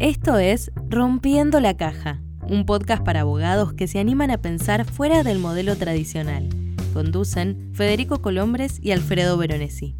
Esto 0.00 0.38
es 0.38 0.70
Rompiendo 0.88 1.58
la 1.58 1.76
Caja, 1.76 2.20
un 2.42 2.66
podcast 2.66 3.04
para 3.04 3.22
abogados 3.22 3.72
que 3.72 3.88
se 3.88 3.98
animan 3.98 4.30
a 4.30 4.38
pensar 4.38 4.84
fuera 4.84 5.24
del 5.24 5.40
modelo 5.40 5.74
tradicional. 5.74 6.48
Conducen 6.94 7.72
Federico 7.74 8.22
Colombres 8.22 8.78
y 8.80 8.92
Alfredo 8.92 9.36
Veronesi. 9.36 9.96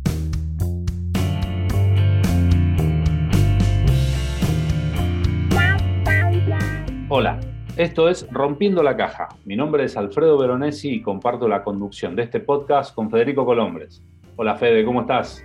Hola, 7.09 7.41
esto 7.77 8.09
es 8.09 8.29
Rompiendo 8.31 8.85
la 8.85 8.97
Caja. 8.97 9.27
Mi 9.45 9.57
nombre 9.57 9.83
es 9.83 9.97
Alfredo 9.97 10.39
Veronesi 10.39 10.91
y 10.91 11.03
comparto 11.03 11.49
la 11.49 11.65
conducción 11.65 12.15
de 12.15 12.23
este 12.23 12.39
podcast 12.39 12.95
con 12.95 13.11
Federico 13.11 13.45
Colombres. 13.45 14.01
Hola 14.37 14.55
Fede, 14.55 14.85
¿cómo 14.85 15.01
estás? 15.01 15.45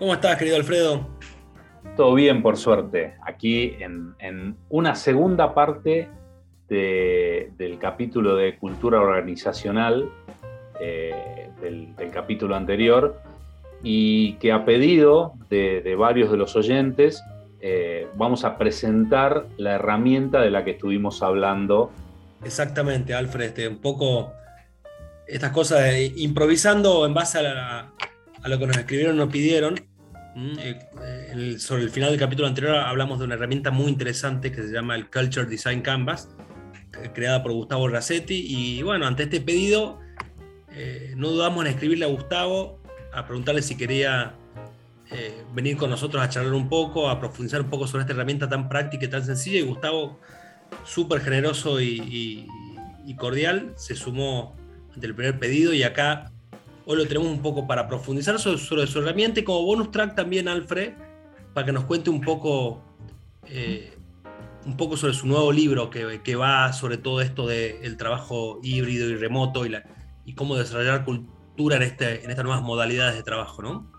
¿Cómo 0.00 0.14
estás, 0.14 0.36
querido 0.36 0.56
Alfredo? 0.56 1.06
Todo 1.96 2.14
bien, 2.14 2.42
por 2.42 2.56
suerte. 2.56 3.14
Aquí 3.22 3.76
en, 3.80 4.56
una 4.70 4.94
segunda 4.94 5.54
parte 5.54 6.08
del 6.68 7.78
capítulo 7.78 8.34
de 8.34 8.56
cultura 8.56 8.98
organizacional 8.98 10.08
eh, 10.80 11.50
del, 11.60 11.94
capítulo 12.10 12.56
anterior 12.56 13.20
y 13.82 14.34
que 14.34 14.52
a 14.52 14.64
pedido 14.64 15.34
de, 15.50 15.94
varios 15.98 16.30
de 16.30 16.38
los 16.38 16.56
oyentes 16.56 17.22
eh, 17.60 18.08
vamos 18.16 18.44
a 18.44 18.56
presentar 18.56 19.46
la 19.58 19.74
herramienta 19.74 20.40
de 20.40 20.50
la 20.50 20.64
que 20.64 20.70
estuvimos 20.70 21.22
hablando. 21.22 21.90
Exactamente, 22.42 23.12
Alfred, 23.12 23.48
este, 23.48 23.68
un 23.68 23.78
poco 23.78 24.32
estas 25.26 25.52
cosas 25.52 25.94
improvisando 26.16 27.04
en 27.04 27.12
base 27.12 27.38
a, 27.46 27.92
lo 28.44 28.58
que 28.58 28.66
nos 28.66 28.78
escribieron, 28.78 29.16
nos 29.18 29.28
pidieron 29.28 29.74
Mm, 30.34 30.58
eh, 30.58 31.21
eh, 31.32 31.58
sobre 31.58 31.82
el 31.82 31.90
final 31.90 32.10
del 32.10 32.18
capítulo 32.18 32.46
anterior 32.46 32.76
hablamos 32.76 33.18
de 33.18 33.24
una 33.24 33.34
herramienta 33.34 33.70
muy 33.70 33.88
interesante 33.88 34.52
que 34.52 34.62
se 34.62 34.72
llama 34.72 34.94
el 34.94 35.10
Culture 35.10 35.46
Design 35.46 35.82
Canvas, 35.82 36.28
eh, 37.02 37.10
creada 37.14 37.42
por 37.42 37.52
Gustavo 37.52 37.88
Rassetti. 37.88 38.44
Y 38.48 38.82
bueno, 38.82 39.06
ante 39.06 39.24
este 39.24 39.40
pedido, 39.40 40.00
no 41.16 41.28
dudamos 41.28 41.66
en 41.66 41.72
escribirle 41.72 42.06
a 42.06 42.08
Gustavo, 42.08 42.80
a 43.12 43.26
preguntarle 43.26 43.62
si 43.62 43.76
quería 43.76 44.34
venir 45.54 45.76
con 45.76 45.90
nosotros 45.90 46.22
a 46.22 46.30
charlar 46.30 46.54
un 46.54 46.70
poco, 46.70 47.10
a 47.10 47.20
profundizar 47.20 47.60
un 47.60 47.68
poco 47.68 47.86
sobre 47.86 48.02
esta 48.02 48.14
herramienta 48.14 48.48
tan 48.48 48.70
práctica 48.70 49.04
y 49.04 49.08
tan 49.08 49.24
sencilla. 49.24 49.58
Y 49.58 49.62
Gustavo, 49.62 50.18
súper 50.84 51.20
generoso 51.20 51.80
y, 51.80 52.48
y 53.04 53.16
cordial, 53.16 53.74
se 53.76 53.94
sumó 53.94 54.56
ante 54.94 55.06
el 55.06 55.14
primer 55.14 55.38
pedido 55.38 55.74
y 55.74 55.82
acá 55.82 56.32
Hoy 56.84 56.96
lo 56.96 57.06
tenemos 57.06 57.28
un 57.28 57.42
poco 57.42 57.66
para 57.66 57.86
profundizar 57.86 58.38
sobre, 58.40 58.86
su 58.86 58.98
herramienta 58.98 59.40
y 59.40 59.44
como 59.44 59.62
bonus 59.62 59.92
track 59.92 60.16
también, 60.16 60.48
Alfred, 60.48 60.94
para 61.54 61.66
que 61.66 61.72
nos 61.72 61.84
cuente 61.84 62.10
un 62.10 62.20
poco, 62.20 62.82
eh, 63.46 63.92
un 64.66 64.76
poco 64.76 64.96
sobre 64.96 65.14
su 65.14 65.26
nuevo 65.26 65.52
libro 65.52 65.90
que, 65.90 66.36
va 66.36 66.72
sobre 66.72 66.98
todo 66.98 67.20
esto 67.20 67.46
del 67.46 67.96
trabajo 67.96 68.60
híbrido 68.62 69.08
y 69.10 69.16
remoto 69.16 69.66
y, 69.66 69.70
la, 69.70 69.84
y 70.24 70.34
cómo 70.34 70.56
desarrollar 70.56 71.04
cultura 71.04 71.76
en, 71.76 71.82
este, 71.82 72.24
en 72.24 72.30
estas 72.30 72.44
nuevas 72.44 72.62
modalidades 72.62 73.16
de 73.16 73.22
trabajo, 73.22 73.62
¿no? 73.62 73.90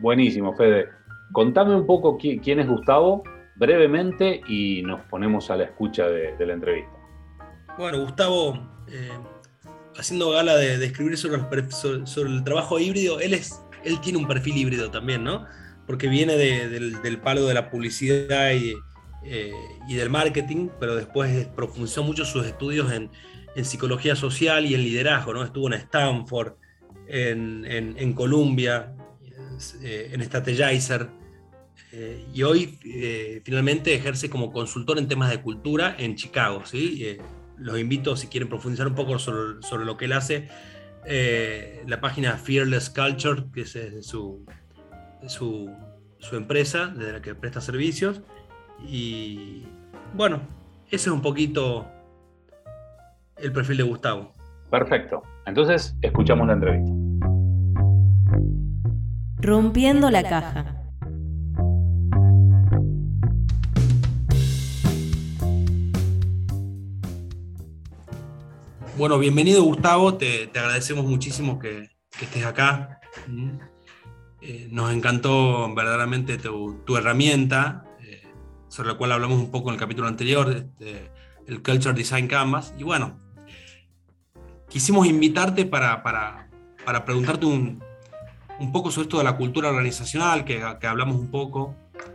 Buenísimo, 0.00 0.54
Fede. 0.54 0.88
Contame 1.32 1.74
un 1.74 1.86
poco 1.86 2.16
quién 2.16 2.60
es 2.60 2.68
Gustavo, 2.68 3.22
brevemente, 3.56 4.40
y 4.48 4.82
nos 4.82 5.00
ponemos 5.02 5.50
a 5.50 5.56
la 5.56 5.64
escucha 5.64 6.06
de, 6.06 6.34
la 6.46 6.52
entrevista. 6.52 6.92
Bueno, 7.78 8.00
Gustavo 8.00 8.54
eh, 8.88 9.10
haciendo 9.96 10.30
gala 10.30 10.56
de, 10.56 10.84
escribir 10.84 11.16
sobre, 11.16 11.40
el 11.42 12.44
trabajo 12.44 12.78
híbrido, 12.78 13.20
él, 13.20 13.34
es, 13.34 13.62
él 13.84 14.00
tiene 14.00 14.18
un 14.18 14.26
perfil 14.26 14.56
híbrido 14.56 14.90
también, 14.90 15.24
¿no? 15.24 15.46
Porque 15.86 16.08
viene 16.08 16.36
del, 16.36 17.18
palo 17.22 17.46
de 17.46 17.54
la 17.54 17.70
publicidad 17.70 18.52
y, 18.52 18.74
eh, 19.24 19.52
del 19.88 20.10
marketing, 20.10 20.68
pero 20.80 20.96
después 20.96 21.46
profundizó 21.54 22.02
mucho 22.02 22.24
sus 22.24 22.46
estudios 22.46 22.92
en, 22.92 23.10
psicología 23.64 24.16
social 24.16 24.66
y 24.66 24.74
en 24.74 24.82
liderazgo. 24.82 25.44
Estuvo 25.44 25.68
en 25.68 25.74
Stanford, 25.74 26.54
en, 27.06 28.12
Columbia, 28.14 28.96
eh, 29.82 30.10
en 30.12 30.20
Strategizer, 30.24 31.08
eh, 31.92 32.24
y 32.34 32.42
hoy 32.42 32.78
finalmente 33.44 33.94
ejerce 33.94 34.28
como 34.28 34.50
consultor 34.50 34.98
en 34.98 35.06
temas 35.06 35.30
de 35.30 35.40
cultura 35.40 35.94
en 35.96 36.16
Chicago, 36.16 36.64
los 37.58 37.78
invito, 37.78 38.16
si 38.16 38.26
quieren 38.26 38.48
profundizar 38.48 38.86
un 38.86 38.94
poco 38.94 39.18
sobre, 39.18 39.84
lo 39.84 39.96
que 39.96 40.06
él 40.06 40.12
hace, 40.12 40.48
eh, 41.06 41.82
la 41.86 42.00
página 42.00 42.36
Fearless 42.36 42.90
Culture, 42.90 43.44
que 43.52 43.62
es 43.62 43.76
eh, 43.76 44.02
su, 44.02 44.44
su, 45.26 45.70
empresa 46.32 46.86
desde 46.86 47.12
la 47.12 47.22
que 47.22 47.34
presta 47.34 47.60
servicios. 47.60 48.20
Y 48.86 49.64
bueno, 50.14 50.40
ese 50.86 51.08
es 51.08 51.14
un 51.14 51.22
poquito 51.22 51.86
el 53.36 53.52
perfil 53.52 53.76
de 53.78 53.82
Gustavo. 53.82 54.32
Perfecto. 54.70 55.22
Entonces, 55.46 55.96
escuchamos 56.02 56.46
la 56.46 56.54
entrevista. 56.54 56.92
Rompiendo 59.38 60.10
la 60.10 60.22
caja. 60.22 60.84
Bueno, 68.96 69.18
bienvenido 69.18 69.64
Gustavo, 69.64 70.14
te, 70.14 70.48
agradecemos 70.54 71.04
muchísimo 71.04 71.58
que, 71.58 71.90
estés 72.20 72.46
acá. 72.46 73.00
Eh, 74.46 74.68
nos 74.70 74.92
encantó 74.92 75.74
verdaderamente 75.74 76.36
tu, 76.36 76.96
herramienta, 76.98 77.86
eh, 78.02 78.22
sobre 78.68 78.90
la 78.90 78.98
cual 78.98 79.12
hablamos 79.12 79.38
un 79.38 79.50
poco 79.50 79.70
en 79.70 79.74
el 79.76 79.80
capítulo 79.80 80.06
anterior, 80.06 80.52
este, 80.54 81.10
el 81.46 81.62
Culture 81.62 81.94
Design 81.94 82.28
Canvas. 82.28 82.74
Y 82.78 82.82
bueno, 82.82 83.18
quisimos 84.68 85.06
invitarte 85.06 85.64
para, 85.64 86.02
preguntarte 87.06 87.46
un, 87.46 87.82
poco 88.70 88.90
sobre 88.90 89.04
esto 89.04 89.16
de 89.16 89.24
la 89.24 89.38
cultura 89.38 89.70
organizacional, 89.70 90.44
que, 90.44 90.62
hablamos 90.62 91.16
un 91.16 91.30
poco. 91.30 91.74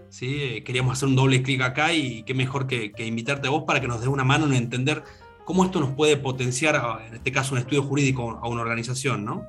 ¿sí? 0.10 0.38
Eh, 0.40 0.64
queríamos 0.64 0.94
hacer 0.94 1.10
un 1.10 1.16
doble 1.16 1.42
clic 1.42 1.64
acá 1.64 1.94
y 1.94 2.22
qué 2.22 2.36
mejor 2.36 2.68
que, 2.68 2.92
que 2.92 3.08
invitarte 3.08 3.48
a 3.48 3.50
vos 3.50 3.64
para 3.66 3.82
que 3.82 3.88
nos 3.88 4.02
des 4.02 4.08
una 4.08 4.24
mano 4.24 4.46
en 4.46 4.54
entender 4.54 5.04
cómo 5.46 5.66
esto 5.66 5.80
nos 5.80 5.96
puede 5.96 6.16
potenciar, 6.16 7.08
en 7.08 7.16
este 7.16 7.32
caso, 7.32 7.56
un 7.56 7.60
estudio 7.62 7.82
jurídico 7.82 8.40
a 8.40 8.48
una 8.48 8.62
organización, 8.62 9.26
¿no? 9.26 9.48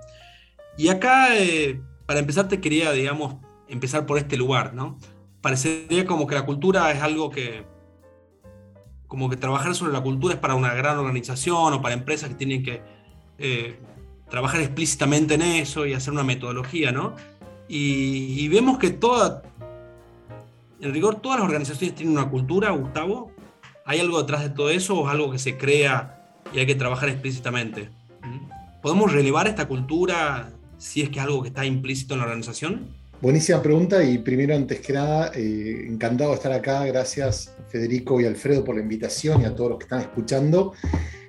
Y 0.79 0.89
acá, 0.89 1.29
para 2.11 2.19
empezar, 2.19 2.49
te 2.49 2.61
quería, 2.61 2.91
digamos, 2.91 3.37
empezar 3.69 4.05
por 4.05 4.19
este 4.19 4.37
lugar, 4.37 4.75
¿no? 4.75 4.99
Parecería 5.41 6.07
como 6.07 6.27
que 6.27 6.35
la 6.35 6.45
cultura 6.45 6.91
es 6.91 7.01
algo 7.03 7.31
que, 7.31 7.65
como 9.07 9.31
que 9.31 9.37
trabajar 9.37 9.77
sobre 9.77 9.93
la 9.93 10.01
cultura 10.01 10.35
es 10.35 10.41
para 10.41 10.57
una 10.57 10.75
gran 10.75 10.99
organización 10.99 11.73
o 11.73 11.81
para 11.81 11.95
empresas 11.95 12.31
que 12.31 12.35
tienen 12.35 12.65
que 12.65 12.83
eh, 13.39 13.79
trabajar 14.29 14.61
explícitamente 14.61 15.35
en 15.35 15.43
eso 15.43 15.87
y 15.87 15.95
hacer 15.95 16.13
una 16.13 16.25
metodología, 16.25 16.91
¿no? 16.91 17.15
Y, 17.69 18.43
y, 18.43 18.49
vemos 18.49 18.79
que 18.79 18.91
toda, 18.91 19.45
en 20.81 20.93
rigor, 20.93 21.21
todas 21.21 21.39
las 21.39 21.47
organizaciones 21.47 21.95
tienen 21.95 22.19
una 22.19 22.29
cultura, 22.29 22.71
Gustavo, 22.71 23.31
¿Hay 23.85 24.01
algo 24.01 24.21
detrás 24.21 24.43
de 24.43 24.51
todo 24.51 24.71
eso 24.71 24.99
o 24.99 25.07
es 25.07 25.13
algo 25.13 25.31
que 25.31 25.39
se 25.39 25.57
crea 25.57 26.35
y 26.53 26.59
hay 26.59 26.67
que 26.67 26.75
trabajar 26.75 27.09
explícitamente? 27.09 27.89
¿Podemos 28.83 29.13
relevar 29.13 29.47
esta 29.47 29.69
cultura 29.69 30.51
si 30.81 31.03
es 31.03 31.11
que 31.11 31.21
algo 31.21 31.43
que 31.43 31.49
está 31.49 31.65
implícito 31.65 32.15
en 32.15 32.21
la 32.21 32.27
organización? 32.27 32.89
Buenísima 33.21 33.63
pregunta 33.63 34.03
y 34.03 34.17
primero, 34.19 34.57
antes 34.57 34.81
que 34.81 34.95
nada, 34.95 35.31
eh, 35.35 35.85
encantado 35.87 36.31
de 36.31 36.37
estar 36.37 36.53
acá. 36.53 36.87
Gracias 36.87 37.55
Federico 37.69 38.19
y 38.21 38.25
Alfredo 38.25 38.65
por 38.65 38.75
la 38.75 38.81
invitación 38.81 39.43
y 39.43 39.45
a 39.45 39.55
todos 39.55 39.71
los 39.71 39.79
que 39.79 39.85
están 39.85 40.01
escuchando. 40.01 40.73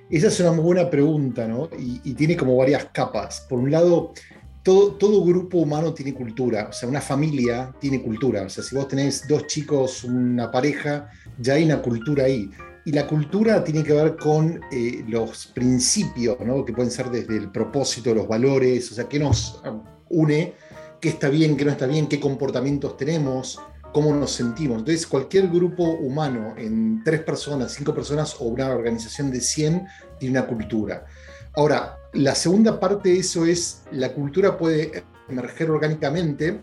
Esa 0.08 0.28
es 0.28 0.40
una 0.40 0.52
muy 0.52 0.64
buena 0.64 0.88
pregunta, 0.88 1.46
¿no? 1.46 1.68
Y, 1.78 2.00
y 2.02 2.14
tiene 2.14 2.36
como 2.36 2.56
varias 2.56 2.86
capas. 2.92 3.46
Por 3.48 3.58
un 3.58 3.70
lado, 3.70 4.14
todo, 4.62 4.92
todo, 4.92 5.22
grupo 5.22 5.58
humano 5.58 5.92
tiene 5.92 6.14
cultura, 6.14 6.68
o 6.70 6.72
sea, 6.72 6.88
una 6.88 7.00
familia 7.00 7.74
tiene 7.78 8.00
cultura. 8.00 8.42
O 8.42 8.48
sea, 8.48 8.64
si 8.64 8.74
vos 8.74 8.88
tenés 8.88 9.28
dos 9.28 9.46
chicos, 9.46 10.04
una 10.04 10.50
pareja, 10.50 11.10
ya 11.38 11.54
hay 11.54 11.64
una 11.64 11.82
cultura 11.82 12.24
ahí. 12.24 12.50
Y 12.84 12.92
la 12.92 13.06
cultura 13.06 13.62
tiene 13.62 13.84
que 13.84 13.92
ver 13.92 14.16
con 14.16 14.60
eh, 14.72 15.04
los 15.06 15.46
principios, 15.46 16.38
¿no? 16.40 16.64
que 16.64 16.72
pueden 16.72 16.90
ser 16.90 17.10
desde 17.10 17.36
el 17.36 17.50
propósito, 17.50 18.14
los 18.14 18.26
valores, 18.26 18.90
o 18.90 18.94
sea, 18.94 19.08
qué 19.08 19.20
nos 19.20 19.62
une, 20.08 20.54
qué 21.00 21.08
está 21.08 21.28
bien, 21.28 21.56
qué 21.56 21.64
no 21.64 21.70
está 21.70 21.86
bien, 21.86 22.08
qué 22.08 22.18
comportamientos 22.18 22.96
tenemos, 22.96 23.60
cómo 23.92 24.14
nos 24.14 24.32
sentimos. 24.32 24.78
Entonces, 24.78 25.06
cualquier 25.06 25.48
grupo 25.48 25.84
humano, 25.84 26.54
en 26.56 27.02
tres 27.04 27.20
personas, 27.20 27.72
cinco 27.72 27.94
personas 27.94 28.34
o 28.40 28.44
una 28.44 28.70
organización 28.70 29.30
de 29.30 29.40
100, 29.40 29.86
tiene 30.18 30.38
una 30.38 30.48
cultura. 30.48 31.06
Ahora, 31.54 31.98
la 32.14 32.34
segunda 32.34 32.80
parte 32.80 33.10
de 33.10 33.18
eso 33.18 33.46
es, 33.46 33.82
la 33.92 34.12
cultura 34.12 34.56
puede 34.56 35.04
emerger 35.28 35.70
orgánicamente 35.70 36.60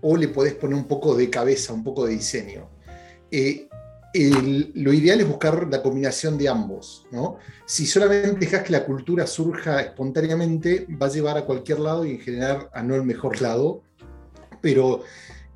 o 0.00 0.16
le 0.16 0.28
puedes 0.28 0.54
poner 0.54 0.76
un 0.76 0.84
poco 0.84 1.14
de 1.14 1.28
cabeza, 1.28 1.72
un 1.72 1.84
poco 1.84 2.06
de 2.06 2.14
diseño. 2.14 2.68
Eh, 3.30 3.68
lo 4.12 4.92
ideal 4.92 5.20
es 5.20 5.28
buscar 5.28 5.68
la 5.70 5.82
combinación 5.82 6.36
de 6.36 6.48
ambos. 6.48 7.06
¿no? 7.10 7.38
Si 7.66 7.86
solamente 7.86 8.32
dejas 8.32 8.62
que 8.62 8.72
la 8.72 8.84
cultura 8.84 9.26
surja 9.26 9.80
espontáneamente, 9.80 10.86
va 11.00 11.06
a 11.06 11.10
llevar 11.10 11.38
a 11.38 11.44
cualquier 11.44 11.80
lado 11.80 12.04
y 12.04 12.12
en 12.12 12.20
general 12.20 12.68
a 12.72 12.82
no 12.82 12.94
el 12.94 13.04
mejor 13.04 13.40
lado. 13.40 13.82
Pero 14.60 15.02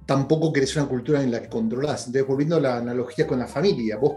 tampoco 0.06 0.52
querés 0.52 0.76
una 0.76 0.86
cultura 0.86 1.22
en 1.22 1.30
la 1.30 1.42
que 1.42 1.48
controlás. 1.48 2.06
Entonces, 2.06 2.26
volviendo 2.26 2.56
a 2.56 2.60
la 2.60 2.76
analogía 2.76 3.26
con 3.26 3.38
la 3.38 3.46
familia, 3.46 3.96
vos 3.96 4.16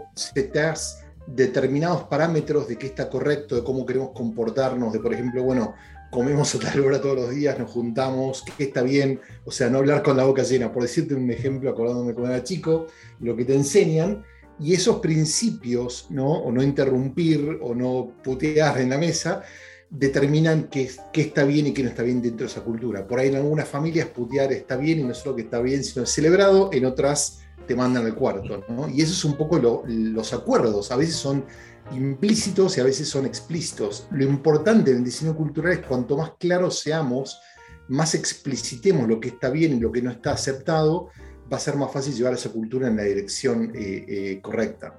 das 0.52 1.04
determinados 1.26 2.04
parámetros 2.04 2.68
de 2.68 2.78
qué 2.78 2.86
está 2.86 3.08
correcto, 3.10 3.56
de 3.56 3.64
cómo 3.64 3.84
queremos 3.84 4.10
comportarnos, 4.14 4.92
de 4.92 5.00
por 5.00 5.12
ejemplo, 5.12 5.42
bueno, 5.42 5.74
comemos 6.10 6.54
a 6.54 6.58
tal 6.58 6.80
hora 6.80 7.00
todos 7.00 7.16
los 7.16 7.30
días, 7.30 7.58
nos 7.58 7.70
juntamos, 7.70 8.44
qué 8.56 8.64
está 8.64 8.82
bien, 8.82 9.20
o 9.44 9.50
sea, 9.50 9.68
no 9.68 9.78
hablar 9.78 10.02
con 10.02 10.16
la 10.16 10.24
boca 10.24 10.42
llena, 10.42 10.72
por 10.72 10.82
decirte 10.82 11.14
un 11.14 11.30
ejemplo, 11.30 11.70
acordándome 11.70 12.14
cuando 12.14 12.34
era 12.34 12.44
chico, 12.44 12.86
lo 13.20 13.36
que 13.36 13.44
te 13.44 13.54
enseñan, 13.54 14.24
y 14.60 14.74
esos 14.74 14.98
principios, 15.00 16.06
¿no? 16.10 16.30
o 16.30 16.50
no 16.50 16.62
interrumpir, 16.62 17.58
o 17.62 17.74
no 17.74 18.12
putear 18.22 18.80
en 18.80 18.90
la 18.90 18.98
mesa, 18.98 19.42
determinan 19.90 20.68
qué, 20.70 20.90
qué, 21.12 21.22
está 21.22 21.44
bien 21.44 21.68
y 21.68 21.72
qué 21.72 21.82
no 21.82 21.90
está 21.90 22.02
bien 22.02 22.20
dentro 22.20 22.46
de 22.46 22.52
esa 22.52 22.62
cultura. 22.62 23.06
Por 23.06 23.20
ahí 23.20 23.28
en 23.28 23.36
algunas 23.36 23.68
familias 23.68 24.08
putear 24.08 24.52
está 24.52 24.76
bien 24.76 25.00
y 25.00 25.02
no 25.04 25.14
solo 25.14 25.36
que 25.36 25.42
está 25.42 25.60
bien, 25.60 25.84
sino 25.84 26.04
celebrado, 26.04 26.70
en 26.72 26.84
otras 26.84 27.40
te 27.66 27.76
mandan 27.76 28.04
al 28.04 28.14
cuarto. 28.14 28.64
¿no? 28.68 28.88
Y 28.88 29.02
eso 29.02 29.12
es 29.12 29.24
un 29.24 29.36
poco 29.36 29.58
los 29.86 30.32
acuerdos, 30.32 30.90
a 30.90 30.96
veces 30.96 31.16
son 31.16 31.44
implícitos 31.92 32.76
y 32.76 32.80
a 32.80 32.84
veces 32.84 33.08
son 33.08 33.26
explícitos. 33.26 34.06
Lo 34.10 34.24
importante 34.24 34.90
en 34.90 34.98
el 34.98 35.04
diseño 35.04 35.36
cultural 35.36 35.72
es 35.72 35.86
cuanto 35.86 36.16
más 36.16 36.32
claros 36.38 36.80
seamos, 36.80 37.40
más 37.88 38.14
explicitemos 38.14 39.08
lo 39.08 39.20
que 39.20 39.28
está 39.28 39.50
bien 39.50 39.76
y 39.76 39.80
lo 39.80 39.90
que 39.90 40.02
no 40.02 40.10
está 40.10 40.32
aceptado, 40.32 41.08
va 41.50 41.56
a 41.56 41.60
ser 41.60 41.76
más 41.76 41.92
fácil 41.92 42.14
llevar 42.14 42.34
esa 42.34 42.50
cultura 42.50 42.88
en 42.88 42.96
la 42.96 43.04
dirección 43.04 43.72
eh, 43.74 44.04
eh, 44.08 44.40
correcta. 44.42 44.98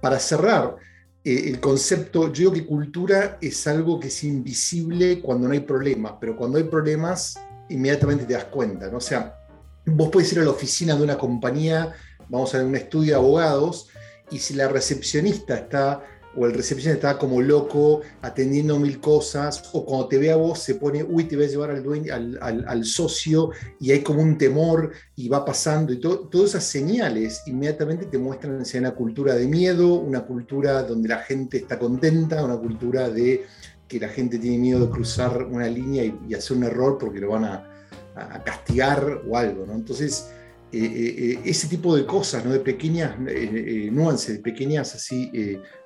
Para 0.00 0.18
cerrar, 0.18 0.76
eh, 1.24 1.44
el 1.46 1.60
concepto, 1.60 2.32
yo 2.32 2.50
digo 2.50 2.52
que 2.52 2.66
cultura 2.66 3.38
es 3.40 3.66
algo 3.66 3.98
que 3.98 4.08
es 4.08 4.24
invisible 4.24 5.20
cuando 5.20 5.48
no 5.48 5.54
hay 5.54 5.60
problemas, 5.60 6.14
pero 6.20 6.36
cuando 6.36 6.58
hay 6.58 6.64
problemas, 6.64 7.38
inmediatamente 7.68 8.24
te 8.24 8.34
das 8.34 8.44
cuenta. 8.44 8.88
¿no? 8.88 8.98
O 8.98 9.00
sea, 9.00 9.38
vos 9.86 10.10
puedes 10.10 10.32
ir 10.32 10.40
a 10.40 10.44
la 10.44 10.50
oficina 10.50 10.94
de 10.94 11.02
una 11.02 11.18
compañía, 11.18 11.92
vamos 12.28 12.54
a 12.54 12.58
ver 12.58 12.66
un 12.66 12.76
estudio 12.76 13.12
de 13.12 13.16
abogados, 13.16 13.88
y 14.30 14.38
si 14.38 14.54
la 14.54 14.68
recepcionista 14.68 15.54
está 15.54 16.02
o 16.36 16.46
el 16.46 16.54
recepcionista 16.54 17.10
está 17.10 17.18
como 17.18 17.40
loco 17.40 18.00
atendiendo 18.22 18.78
mil 18.78 19.00
cosas, 19.00 19.70
o 19.72 19.84
cuando 19.84 20.08
te 20.08 20.18
ve 20.18 20.30
a 20.30 20.36
vos 20.36 20.58
se 20.58 20.76
pone, 20.76 21.02
uy, 21.02 21.24
te 21.24 21.36
voy 21.36 21.44
a 21.44 21.48
llevar 21.48 21.70
al, 21.70 21.82
dueño, 21.82 22.12
al, 22.14 22.84
socio, 22.84 23.50
y 23.80 23.90
hay 23.90 24.02
como 24.02 24.22
un 24.22 24.38
temor 24.38 24.92
y 25.16 25.28
va 25.28 25.44
pasando, 25.44 25.92
y 25.92 26.00
todas 26.00 26.50
esas 26.50 26.64
señales 26.64 27.42
inmediatamente 27.46 28.06
te 28.06 28.18
muestran 28.18 28.64
si 28.64 28.78
una 28.78 28.92
cultura 28.92 29.34
de 29.34 29.46
miedo, 29.46 29.94
una 29.94 30.24
cultura 30.24 30.82
donde 30.82 31.08
la 31.08 31.18
gente 31.18 31.58
está 31.58 31.78
contenta, 31.78 32.44
una 32.44 32.56
cultura 32.56 33.10
de 33.10 33.44
que 33.86 34.00
la 34.00 34.08
gente 34.08 34.38
tiene 34.38 34.58
miedo 34.58 34.86
de 34.86 34.90
cruzar 34.90 35.44
una 35.44 35.66
línea 35.66 36.04
y, 36.04 36.34
hacer 36.34 36.56
un 36.56 36.64
error 36.64 36.96
porque 36.98 37.20
lo 37.20 37.30
van 37.30 37.44
a, 37.44 37.68
a 38.14 38.42
castigar 38.42 39.20
o 39.28 39.36
algo, 39.36 39.66
¿no? 39.66 39.74
Entonces, 39.74 40.30
eh, 40.74 41.34
eh, 41.34 41.40
ese 41.44 41.68
tipo 41.68 41.94
de 41.94 42.06
cosas, 42.06 42.46
¿no? 42.46 42.52
de 42.52 42.60
pequeñas 42.60 43.14
eh, 43.28 43.90
nuances, 43.92 44.36
de 44.36 44.42
pequeñas 44.42 44.94
así, 44.94 45.30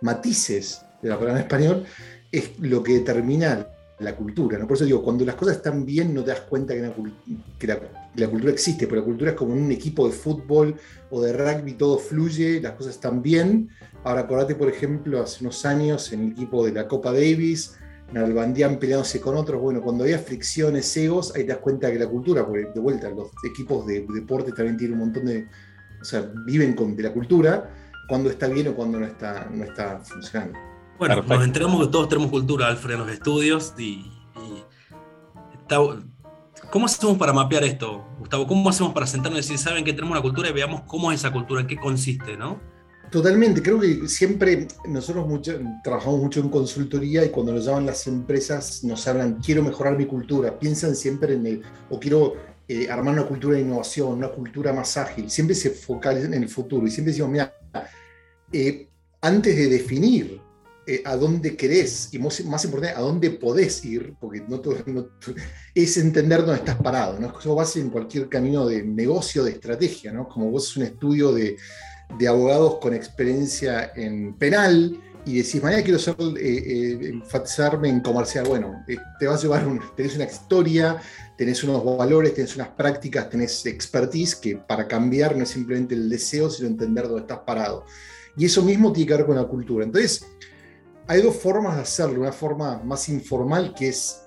matices 0.01 0.83
de 1.03 1.09
la 1.09 1.19
palabra 1.19 1.41
en 1.41 1.47
español, 1.47 1.85
es 2.31 2.51
lo 2.61 2.85
que 2.85 2.95
determina 2.95 3.67
la 3.99 4.15
cultura. 4.15 4.59
¿no? 4.59 4.69
Por 4.69 4.77
eso 4.77 4.85
digo, 4.85 5.03
cuando 5.03 5.25
las 5.25 5.35
cosas 5.35 5.57
están 5.57 5.85
bien 5.85 6.15
no 6.15 6.23
te 6.23 6.31
das 6.31 6.43
cuenta 6.43 6.73
que, 6.73 7.67
la, 7.67 8.29
cultura 8.29 8.53
existe, 8.53 8.87
pero 8.87 9.01
la 9.01 9.05
cultura 9.05 9.31
es 9.33 9.37
como 9.37 9.55
un 9.55 9.73
equipo 9.73 10.07
de 10.07 10.13
fútbol 10.13 10.77
o 11.11 11.21
de 11.21 11.33
rugby, 11.33 11.73
todo 11.73 11.99
fluye, 11.99 12.61
las 12.61 12.73
cosas 12.73 12.95
están 12.95 13.23
bien. 13.23 13.71
Ahora 14.05 14.21
acordate, 14.21 14.55
por 14.55 14.69
ejemplo, 14.69 15.21
hace 15.21 15.43
unos 15.43 15.65
años 15.65 16.13
en 16.13 16.27
el 16.27 16.31
equipo 16.31 16.65
de 16.65 16.73
la 16.73 16.87
Copa 16.87 17.13
Davis, 17.13 17.75
Nalbandián 18.13 18.79
peleándose 18.79 19.21
con 19.21 19.37
otros. 19.37 19.61
Bueno, 19.61 19.81
cuando 19.83 20.05
había 20.05 20.19
fricciones, 20.19 20.97
egos, 20.97 21.35
ahí 21.35 21.43
te 21.43 21.49
das 21.49 21.59
cuenta 21.59 21.91
que 21.91 21.99
la 21.99 22.07
cultura, 22.07 22.47
porque 22.47 22.67
de 22.75 22.81
vuelta, 22.81 23.11
los 23.11 23.31
equipos 23.45 23.87
de, 23.87 24.07
deporte 24.09 24.53
también 24.53 24.77
tienen 24.77 24.95
un 24.95 25.07
montón 25.07 25.27
de. 25.27 25.47
O 26.01 26.05
sea, 26.05 26.31
viven 26.47 26.75
con, 26.75 26.95
de 26.95 27.03
la 27.03 27.13
cultura, 27.13 27.75
cuando 28.09 28.31
está 28.31 28.47
bien 28.49 28.69
o 28.69 28.75
cuando 28.75 29.01
no 29.01 29.07
está, 29.07 29.49
no 29.51 29.65
está 29.65 29.99
funcionando. 30.01 30.59
Bueno, 30.99 31.23
nos 31.23 31.45
enteramos 31.45 31.85
que 31.85 31.93
todos 31.93 32.09
tenemos 32.09 32.31
cultura, 32.31 32.69
Alfred, 32.69 32.95
en 32.95 33.01
los 33.01 33.11
estudios. 33.11 33.75
Y, 33.77 34.11
¿Cómo 36.71 36.87
hacemos 36.87 37.19
para 37.19 37.33
mapear 37.33 37.65
esto, 37.65 38.07
Gustavo? 38.19 38.47
¿Cómo 38.47 38.69
hacemos 38.69 38.93
para 38.93 39.07
sentarnos 39.07 39.39
y 39.39 39.43
decir, 39.43 39.59
saben 39.59 39.85
que 39.85 39.93
tenemos 39.93 40.13
una 40.13 40.23
cultura 40.23 40.49
y 40.49 40.53
veamos 40.53 40.83
cómo 40.83 41.11
es 41.11 41.21
esa 41.21 41.33
cultura, 41.33 41.61
en 41.61 41.67
qué 41.67 41.77
consiste, 41.77 42.37
¿no? 42.37 42.61
Totalmente, 43.17 43.63
creo 43.63 43.81
que 43.81 44.07
siempre 44.09 44.69
nosotros 44.87 45.27
trabajamos 45.83 46.21
mucho 46.21 46.41
en 46.41 46.51
consultoría 46.51 47.25
y 47.25 47.31
cuando 47.31 47.55
nos 47.55 47.65
llaman 47.65 47.87
las 47.87 48.07
empresas 48.07 48.85
nos 48.85 49.09
hablan, 49.09 49.41
quiero 49.41 49.63
mejorar 49.63 49.97
mi 49.97 50.05
cultura, 50.05 50.59
piensan 50.59 50.95
siempre 50.95 51.33
en 51.33 51.47
el, 51.47 51.63
o 51.89 51.99
quiero 51.99 52.35
eh, 52.69 52.91
armar 52.91 53.15
una 53.15 53.27
cultura 53.27 53.57
de 53.57 53.63
innovación, 53.63 54.19
una 54.19 54.29
cultura 54.29 54.71
más 54.75 54.99
ágil, 54.99 55.31
siempre 55.31 55.57
se 55.57 55.71
focalizan 55.71 56.35
en 56.35 56.43
el 56.43 56.51
futuro 56.51 56.87
y 56.87 56.91
siempre 56.91 57.13
decimos, 57.13 57.31
mira, 57.31 57.55
eh, 58.53 58.91
antes 59.23 59.57
de 59.57 59.67
definir 59.67 60.39
eh, 60.87 61.01
a 61.03 61.17
dónde 61.17 61.57
querés 61.57 62.13
y 62.13 62.19
más, 62.19 62.39
importante, 62.39 62.99
a 62.99 63.01
dónde 63.01 63.31
podés 63.31 63.83
ir, 63.87 64.15
porque 64.21 64.45
no, 64.47 64.61
es 65.75 65.97
entender 65.97 66.41
dónde 66.41 66.57
estás 66.57 66.77
parado, 66.77 67.19
¿no? 67.19 67.33
Eso 67.39 67.55
vas 67.55 67.75
en 67.79 67.89
cualquier 67.89 68.29
camino 68.29 68.67
de 68.67 68.83
negocio, 68.83 69.43
de 69.43 69.53
estrategia, 69.53 70.13
¿no? 70.13 70.29
Como 70.29 70.51
vos 70.51 70.69
es 70.69 70.77
un 70.77 70.83
estudio 70.83 71.33
de 71.33 71.57
de 72.19 72.29
abogados 72.29 72.79
con 72.81 72.95
experiencia 72.95 73.93
en 73.95 74.35
penal 74.35 75.01
y 75.27 75.39
decís, 75.39 75.61
mañana 75.61 75.83
quiero 75.83 75.99
ser, 75.99 76.15
eh, 76.21 76.39
eh, 76.41 77.09
enfatizarme 77.09 77.89
en 77.89 78.01
comercial. 78.01 78.47
Bueno, 78.47 78.85
eh, 78.87 78.97
te 79.19 79.27
vas 79.27 79.41
a 79.41 79.43
llevar, 79.43 79.67
un, 79.67 79.81
tenés 79.97 80.15
una 80.15 80.25
historia, 80.25 81.03
tenés 81.37 81.65
unos 81.65 81.85
valores, 81.85 82.33
tenés 82.33 82.55
unas 82.55 82.69
prácticas, 82.69 83.29
tenés 83.29 83.67
expertise 83.67 84.37
que 84.37 84.57
para 84.57 84.87
cambiar 84.87 85.37
no 85.37 85.43
es 85.43 85.49
simplemente 85.49 85.97
el 85.97 86.09
deseo, 86.09 86.49
sino 86.49 86.69
entender 86.69 87.09
dónde 87.09 87.23
estás 87.23 87.41
parado. 87.41 87.85
Y 88.37 88.45
eso 88.45 88.63
mismo 88.63 88.93
tiene 88.93 89.09
que 89.09 89.17
ver 89.17 89.27
con 89.27 89.35
la 89.35 89.45
cultura. 89.45 89.85
Entonces, 89.85 90.25
hay 91.09 91.23
dos 91.23 91.35
formas 91.35 91.75
de 91.75 91.83
hacerlo. 91.83 92.21
Una 92.21 92.33
forma 92.33 92.81
más 92.85 93.09
informal 93.09 93.75
que 93.75 93.89
es 93.89 94.21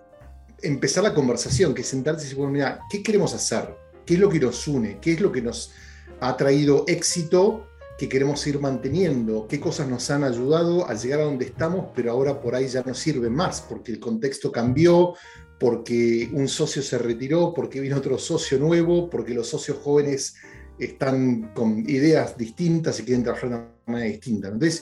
empezar 0.61 1.03
la 1.03 1.13
conversación, 1.13 1.73
que 1.73 1.81
es 1.81 1.87
sentarse 1.87 2.21
y 2.21 2.23
decir, 2.25 2.37
bueno, 2.37 2.51
mira, 2.51 2.81
¿qué 2.89 3.01
queremos 3.01 3.33
hacer? 3.33 3.73
¿Qué 4.05 4.15
es 4.15 4.19
lo 4.19 4.27
que 4.27 4.39
nos 4.41 4.67
une? 4.67 4.99
¿Qué 4.99 5.13
es 5.13 5.21
lo 5.21 5.31
que 5.31 5.41
nos 5.41 5.71
ha 6.19 6.35
traído 6.35 6.83
éxito 6.87 7.68
que 7.99 8.07
queremos 8.07 8.47
ir 8.47 8.61
manteniendo, 8.61 9.45
qué 9.45 9.59
cosas 9.59 9.89
nos 9.89 10.09
han 10.09 10.23
ayudado 10.23 10.87
a 10.89 10.93
llegar 10.93 11.19
a 11.19 11.25
donde 11.25 11.43
estamos, 11.43 11.87
pero 11.93 12.11
ahora 12.11 12.41
por 12.41 12.55
ahí 12.55 12.65
ya 12.65 12.81
no 12.81 12.93
sirven 12.93 13.33
más, 13.33 13.59
porque 13.59 13.91
el 13.91 13.99
contexto 13.99 14.53
cambió, 14.53 15.15
porque 15.59 16.29
un 16.31 16.47
socio 16.47 16.81
se 16.81 16.97
retiró, 16.97 17.53
porque 17.53 17.81
vino 17.81 17.97
otro 17.97 18.17
socio 18.17 18.57
nuevo, 18.57 19.09
porque 19.09 19.33
los 19.33 19.49
socios 19.49 19.79
jóvenes 19.83 20.35
están 20.79 21.53
con 21.53 21.79
ideas 21.89 22.37
distintas 22.37 23.01
y 23.01 23.03
quieren 23.03 23.23
trabajar 23.23 23.49
de 23.49 23.55
una 23.57 23.69
manera 23.85 24.11
distinta. 24.11 24.47
Entonces, 24.47 24.81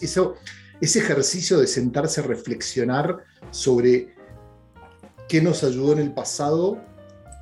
ese 0.80 1.00
ejercicio 1.00 1.58
de 1.58 1.66
sentarse 1.66 2.22
a 2.22 2.24
reflexionar 2.24 3.18
sobre 3.50 4.14
qué 5.28 5.42
nos 5.42 5.64
ayudó 5.64 5.94
en 5.94 6.00
el 6.00 6.14
pasado, 6.14 6.80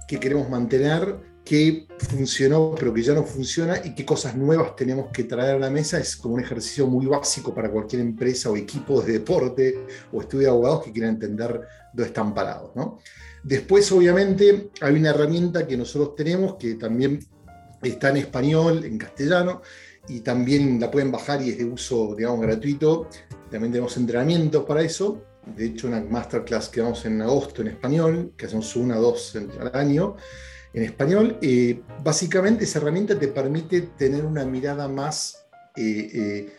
qué 0.07 0.21
queremos 0.21 0.49
mantener, 0.49 1.34
qué 1.45 1.87
funcionó 1.99 2.73
pero 2.77 2.91
que 2.93 3.03
ya 3.03 3.13
no 3.13 3.23
funciona 3.23 3.79
y 3.85 3.93
qué 3.93 4.03
cosas 4.03 4.35
nuevas 4.35 4.75
tenemos 4.75 5.11
que 5.11 5.23
traer 5.23 5.55
a 5.55 5.59
la 5.59 5.69
mesa 5.69 5.99
es 5.99 6.17
como 6.17 6.33
un 6.33 6.41
ejercicio 6.41 6.87
muy 6.87 7.05
básico 7.05 7.53
para 7.53 7.69
cualquier 7.69 8.01
empresa 8.01 8.49
o 8.49 8.57
equipo 8.57 9.01
de 9.01 9.13
deporte 9.13 9.85
o 10.11 10.21
estudio 10.21 10.47
de 10.47 10.49
abogados 10.49 10.83
que 10.83 10.91
quieran 10.91 11.11
entender 11.11 11.61
dónde 11.93 12.07
están 12.07 12.33
parados. 12.33 12.71
Después, 13.43 13.91
obviamente, 13.91 14.71
hay 14.81 14.95
una 14.95 15.11
herramienta 15.11 15.67
que 15.67 15.77
nosotros 15.77 16.15
tenemos 16.15 16.55
que 16.55 16.73
también 16.75 17.19
está 17.83 18.09
en 18.09 18.17
español, 18.17 18.83
en 18.83 18.97
castellano, 18.97 19.61
y 20.07 20.21
también 20.21 20.79
la 20.79 20.89
pueden 20.89 21.11
bajar 21.11 21.41
y 21.43 21.51
es 21.51 21.59
de 21.59 21.65
uso, 21.65 22.15
digamos, 22.15 22.41
gratuito. 22.41 23.07
También 23.51 23.71
tenemos 23.71 23.95
entrenamientos 23.97 24.65
para 24.65 24.81
eso. 24.81 25.21
De 25.55 25.67
hecho, 25.67 25.87
una 25.87 26.01
masterclass 26.01 26.69
que 26.69 26.81
vamos 26.81 27.05
en 27.05 27.21
agosto 27.21 27.61
en 27.61 27.67
español, 27.67 28.33
que 28.35 28.47
hacemos 28.47 28.75
una 28.75 28.97
o 28.97 29.01
dos 29.01 29.35
al 29.35 29.71
año 29.75 30.15
en 30.75 30.83
español. 30.83 31.37
Eh, 31.41 31.81
básicamente 32.03 32.65
esa 32.65 32.79
herramienta 32.79 33.17
te 33.17 33.29
permite 33.29 33.81
tener 33.97 34.25
una 34.25 34.43
mirada 34.45 34.87
más 34.87 35.45
eh, 35.75 36.51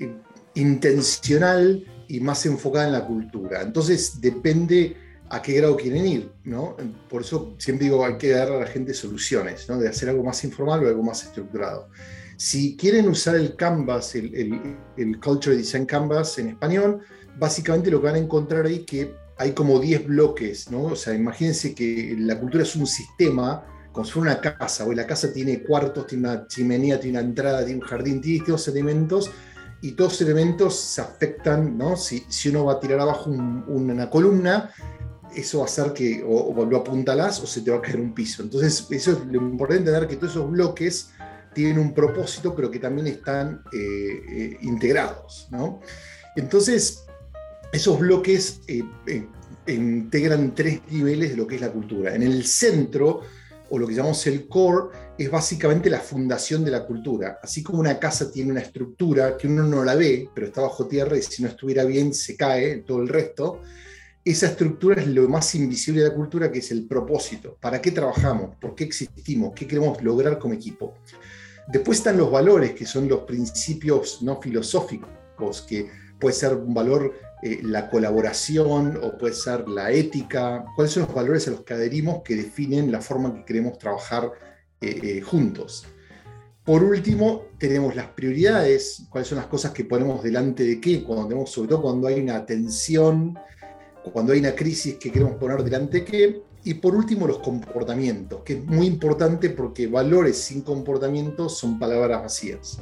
eh, 0.00 0.16
intencional 0.54 1.84
y 2.08 2.20
más 2.20 2.46
enfocada 2.46 2.86
en 2.86 2.92
la 2.92 3.06
cultura. 3.06 3.62
Entonces 3.62 4.20
depende 4.20 4.96
a 5.28 5.42
qué 5.42 5.52
grado 5.52 5.76
quieren 5.76 6.06
ir, 6.06 6.32
¿no? 6.44 6.74
Por 7.10 7.20
eso 7.20 7.54
siempre 7.58 7.84
digo, 7.84 8.04
hay 8.04 8.16
que 8.16 8.30
dar 8.30 8.50
a 8.50 8.60
la 8.60 8.66
gente 8.66 8.94
soluciones, 8.94 9.68
¿no? 9.68 9.78
De 9.78 9.86
hacer 9.86 10.08
algo 10.08 10.24
más 10.24 10.42
informal 10.42 10.82
o 10.82 10.88
algo 10.88 11.02
más 11.02 11.22
estructurado. 11.22 11.90
Si 12.38 12.76
quieren 12.76 13.06
usar 13.08 13.36
el 13.36 13.54
Canvas, 13.54 14.14
el, 14.14 14.34
el, 14.34 14.76
el 14.96 15.20
Culture 15.20 15.54
Design 15.54 15.84
Canvas 15.84 16.38
en 16.38 16.48
español, 16.48 17.00
básicamente 17.38 17.90
lo 17.90 18.00
que 18.00 18.06
van 18.06 18.14
a 18.14 18.18
encontrar 18.18 18.64
ahí 18.64 18.86
que 18.86 19.14
hay 19.38 19.52
como 19.52 19.78
10 19.78 20.06
bloques, 20.06 20.70
¿no? 20.70 20.84
O 20.84 20.96
sea, 20.96 21.14
imagínense 21.14 21.74
que 21.74 22.16
la 22.18 22.38
cultura 22.38 22.64
es 22.64 22.74
un 22.76 22.86
sistema, 22.86 23.64
como 23.92 24.04
si 24.04 24.12
fuera 24.12 24.32
una 24.32 24.40
casa, 24.40 24.84
o 24.84 24.92
la 24.92 25.06
casa 25.06 25.32
tiene 25.32 25.62
cuartos, 25.62 26.06
tiene 26.06 26.28
una 26.28 26.46
chimenea, 26.46 26.98
tiene 26.98 27.18
una 27.18 27.26
entrada, 27.28 27.64
tiene 27.64 27.80
un 27.80 27.86
jardín, 27.86 28.20
tiene 28.20 28.38
estos 28.38 28.68
elementos, 28.68 29.30
y 29.80 29.92
todos 29.92 30.12
los 30.12 30.22
elementos 30.22 30.78
se 30.78 31.00
afectan, 31.00 31.78
¿no? 31.78 31.96
Si, 31.96 32.24
si 32.28 32.48
uno 32.48 32.64
va 32.64 32.74
a 32.74 32.80
tirar 32.80 33.00
abajo 33.00 33.30
una 33.30 34.10
columna, 34.10 34.72
eso 35.34 35.58
va 35.58 35.64
a 35.64 35.66
hacer 35.66 35.92
que 35.92 36.24
o, 36.26 36.64
lo 36.64 36.78
apuntalás 36.78 37.40
o 37.40 37.46
se 37.46 37.60
te 37.60 37.70
va 37.70 37.78
a 37.78 37.80
caer 37.80 38.00
un 38.00 38.14
piso. 38.14 38.42
Entonces, 38.42 38.86
eso 38.90 39.12
es 39.12 39.18
lo 39.26 39.40
importante 39.40 39.88
entender 39.88 40.08
que 40.08 40.16
todos 40.16 40.32
esos 40.32 40.50
bloques 40.50 41.10
tienen 41.54 41.78
un 41.78 41.94
propósito, 41.94 42.54
pero 42.54 42.70
que 42.70 42.78
también 42.78 43.06
están 43.06 43.62
eh, 43.72 44.22
eh, 44.28 44.58
integrados. 44.62 45.48
¿no? 45.50 45.80
Entonces, 46.36 47.04
esos 47.72 47.98
bloques 47.98 48.60
eh, 48.66 48.84
integran 49.66 50.54
tres 50.54 50.80
niveles 50.90 51.30
de 51.30 51.36
lo 51.36 51.46
que 51.46 51.56
es 51.56 51.60
la 51.60 51.70
cultura. 51.70 52.14
En 52.14 52.22
el 52.22 52.44
centro, 52.44 53.20
o 53.70 53.78
lo 53.78 53.86
que 53.86 53.94
llamamos 53.94 54.26
el 54.26 54.48
core, 54.48 54.88
es 55.18 55.30
básicamente 55.30 55.90
la 55.90 56.00
fundación 56.00 56.64
de 56.64 56.70
la 56.70 56.86
cultura. 56.86 57.38
Así 57.42 57.62
como 57.62 57.80
una 57.80 57.98
casa 57.98 58.30
tiene 58.30 58.52
una 58.52 58.60
estructura 58.60 59.36
que 59.36 59.46
uno 59.46 59.62
no 59.64 59.84
la 59.84 59.94
ve, 59.94 60.28
pero 60.34 60.46
está 60.46 60.62
bajo 60.62 60.86
tierra 60.86 61.16
y 61.16 61.22
si 61.22 61.42
no 61.42 61.48
estuviera 61.48 61.84
bien 61.84 62.14
se 62.14 62.36
cae 62.36 62.78
todo 62.78 63.02
el 63.02 63.08
resto, 63.08 63.60
esa 64.24 64.46
estructura 64.46 65.00
es 65.00 65.06
lo 65.06 65.28
más 65.28 65.54
invisible 65.54 66.02
de 66.02 66.08
la 66.08 66.14
cultura, 66.14 66.50
que 66.50 66.58
es 66.58 66.70
el 66.70 66.86
propósito. 66.86 67.56
¿Para 67.60 67.80
qué 67.80 67.90
trabajamos? 67.90 68.56
¿Por 68.56 68.74
qué 68.74 68.84
existimos? 68.84 69.52
¿Qué 69.54 69.66
queremos 69.66 70.02
lograr 70.02 70.38
como 70.38 70.54
equipo? 70.54 70.94
Después 71.66 71.98
están 71.98 72.16
los 72.16 72.30
valores, 72.30 72.72
que 72.72 72.86
son 72.86 73.08
los 73.08 73.20
principios 73.20 74.22
no 74.22 74.40
filosóficos, 74.40 75.10
que 75.68 75.88
puede 76.18 76.34
ser 76.34 76.54
un 76.54 76.74
valor 76.74 77.12
eh, 77.40 77.60
la 77.62 77.88
colaboración 77.88 78.98
o 79.00 79.16
puede 79.16 79.34
ser 79.34 79.68
la 79.68 79.92
ética, 79.92 80.64
cuáles 80.74 80.92
son 80.92 81.04
los 81.04 81.14
valores 81.14 81.46
a 81.46 81.52
los 81.52 81.60
que 81.60 81.74
adherimos 81.74 82.22
que 82.22 82.34
definen 82.34 82.90
la 82.90 83.00
forma 83.00 83.28
en 83.28 83.36
que 83.36 83.44
queremos 83.44 83.78
trabajar 83.78 84.32
eh, 84.80 85.00
eh, 85.02 85.20
juntos. 85.20 85.86
Por 86.64 86.82
último, 86.82 87.44
tenemos 87.58 87.94
las 87.94 88.08
prioridades, 88.08 89.04
cuáles 89.08 89.28
son 89.28 89.38
las 89.38 89.46
cosas 89.46 89.70
que 89.70 89.84
ponemos 89.84 90.22
delante 90.22 90.64
de 90.64 90.80
qué, 90.80 91.04
cuando 91.04 91.28
tenemos, 91.28 91.50
sobre 91.50 91.68
todo 91.68 91.82
cuando 91.82 92.08
hay 92.08 92.20
una 92.20 92.44
tensión, 92.44 93.38
cuando 94.12 94.32
hay 94.32 94.40
una 94.40 94.54
crisis 94.54 94.96
que 94.96 95.12
queremos 95.12 95.36
poner 95.36 95.62
delante 95.62 95.98
de 95.98 96.04
qué. 96.04 96.42
Y 96.64 96.74
por 96.74 96.94
último, 96.94 97.26
los 97.26 97.38
comportamientos, 97.38 98.42
que 98.42 98.54
es 98.54 98.64
muy 98.64 98.86
importante 98.86 99.50
porque 99.50 99.86
valores 99.86 100.36
sin 100.38 100.62
comportamientos 100.62 101.56
son 101.56 101.78
palabras 101.78 102.22
vacías. 102.22 102.78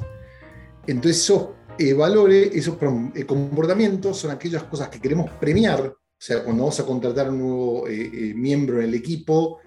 Entonces, 0.87 1.21
esos 1.21 1.49
eh, 1.79 1.93
valores, 1.93 2.49
esos 2.53 2.77
eh, 3.15 3.25
comportamientos 3.25 4.17
son 4.17 4.31
aquellas 4.31 4.63
cosas 4.63 4.89
que 4.89 4.99
queremos 4.99 5.29
premiar, 5.39 5.81
o 5.81 6.19
sea, 6.19 6.43
cuando 6.43 6.63
vamos 6.63 6.79
a 6.79 6.85
contratar 6.85 7.29
un 7.29 7.37
nuevo 7.37 7.87
eh, 7.87 8.33
miembro 8.35 8.79
en 8.79 8.85
el 8.85 8.95
equipo, 8.95 9.59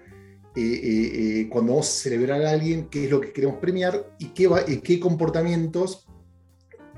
cuando 1.49 1.73
vamos 1.73 1.87
a 1.87 1.91
celebrar 1.91 2.41
a 2.41 2.51
alguien, 2.51 2.89
qué 2.89 3.05
es 3.05 3.11
lo 3.11 3.21
que 3.21 3.31
queremos 3.31 3.57
premiar 3.59 4.13
y 4.19 4.27
qué, 4.33 4.49
qué 4.83 4.99
comportamientos, 4.99 6.05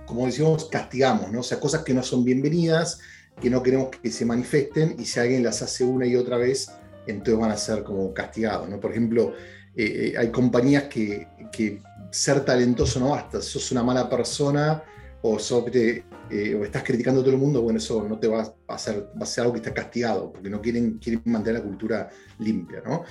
como 0.08 0.25
decimos, 0.25 0.67
castigamos, 0.70 1.32
¿no? 1.32 1.41
o 1.41 1.43
sea, 1.43 1.60
cosas 1.60 1.84
que 1.84 1.93
no 1.93 2.01
son 2.01 2.24
bienvenidas, 2.24 3.00
que 3.39 3.51
no 3.51 3.62
queremos 3.62 3.89
que 3.89 4.12
se 4.12 4.25
manifiesten 4.25 4.96
y 4.98 5.05
si 5.05 5.20
alguien 5.20 5.43
las 5.43 5.62
hace 5.62 5.84
una 5.84 6.08
y 6.08 6.15
otra 6.15 6.38
vez, 6.38 6.72
entonces 7.05 7.39
van 7.39 7.51
a 7.51 7.58
ser 7.58 7.84
como 7.84 8.12
castigados. 8.12 8.67
¿no? 8.67 8.79
Por 8.79 8.89
ejemplo, 8.89 9.34
hay 9.77 10.32
compañías 10.32 10.86
que, 10.86 11.27
que 11.51 11.79
ser 12.10 12.43
talentoso 12.43 13.00
no 13.00 13.10
basta, 13.10 13.39
sos 13.39 13.72
una 13.72 13.84
mala 13.84 14.10
persona 14.10 14.84
o, 15.25 15.39
sobre, 15.39 16.03
eh, 16.30 16.53
o 16.53 16.65
estás 16.65 16.84
criticando 16.84 17.22
a 17.22 17.24
todo 17.24 17.34
el 17.34 17.39
mundo, 17.39 17.62
bueno, 17.62 17.80
eso 17.80 18.06
no 18.08 18.20
te 18.20 18.27
va 18.27 18.42
a 18.42 18.74
hacer, 18.74 19.10
va 19.18 19.24
a 19.24 19.25
ser 19.25 19.44
algo 19.44 19.53
que 19.53 19.60
está 19.60 19.74
castigado, 19.74 20.34
porque 20.34 20.50
no 20.50 20.62
quieren, 20.62 20.98
quieren 20.98 21.22
mantener 21.25 21.62
la 21.62 21.65
cultura 21.65 22.10
limpia, 22.39 22.84
¿no? 22.86 23.03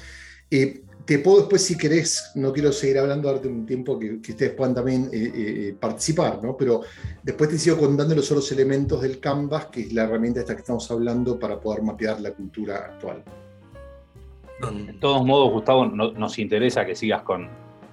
Eh, 0.50 0.82
te 1.06 1.18
puedo 1.20 1.38
después, 1.38 1.64
si 1.64 1.76
querés, 1.76 2.32
no 2.34 2.52
quiero 2.52 2.70
seguir 2.70 2.98
hablando, 2.98 3.32
darte 3.32 3.48
un 3.48 3.64
tiempo 3.64 3.98
que, 3.98 4.16
ustedes 4.16 4.52
puedan 4.52 4.74
también 4.74 5.08
eh, 5.10 5.74
participar, 5.80 6.38
¿no? 6.44 6.54
Pero 6.54 6.82
después 7.22 7.48
te 7.48 7.58
sigo 7.58 7.78
contando 7.78 8.14
los 8.14 8.30
otros 8.30 8.52
elementos 8.52 9.00
del 9.00 9.18
Canvas, 9.18 9.66
que 9.66 9.80
es 9.80 9.92
la 9.94 10.02
herramienta 10.02 10.40
esta 10.40 10.54
que 10.54 10.60
estamos 10.60 10.88
hablando 10.90 11.38
para 11.38 11.58
poder 11.58 11.82
mapear 11.82 12.20
la 12.20 12.32
cultura 12.32 12.76
actual. 12.76 13.24
De 14.60 14.92
todos 15.00 15.24
modos, 15.24 15.50
Gustavo, 15.50 15.86
nos 15.86 16.38
interesa 16.38 16.84
que 16.84 16.94
sigas 16.94 17.22
con, 17.22 17.48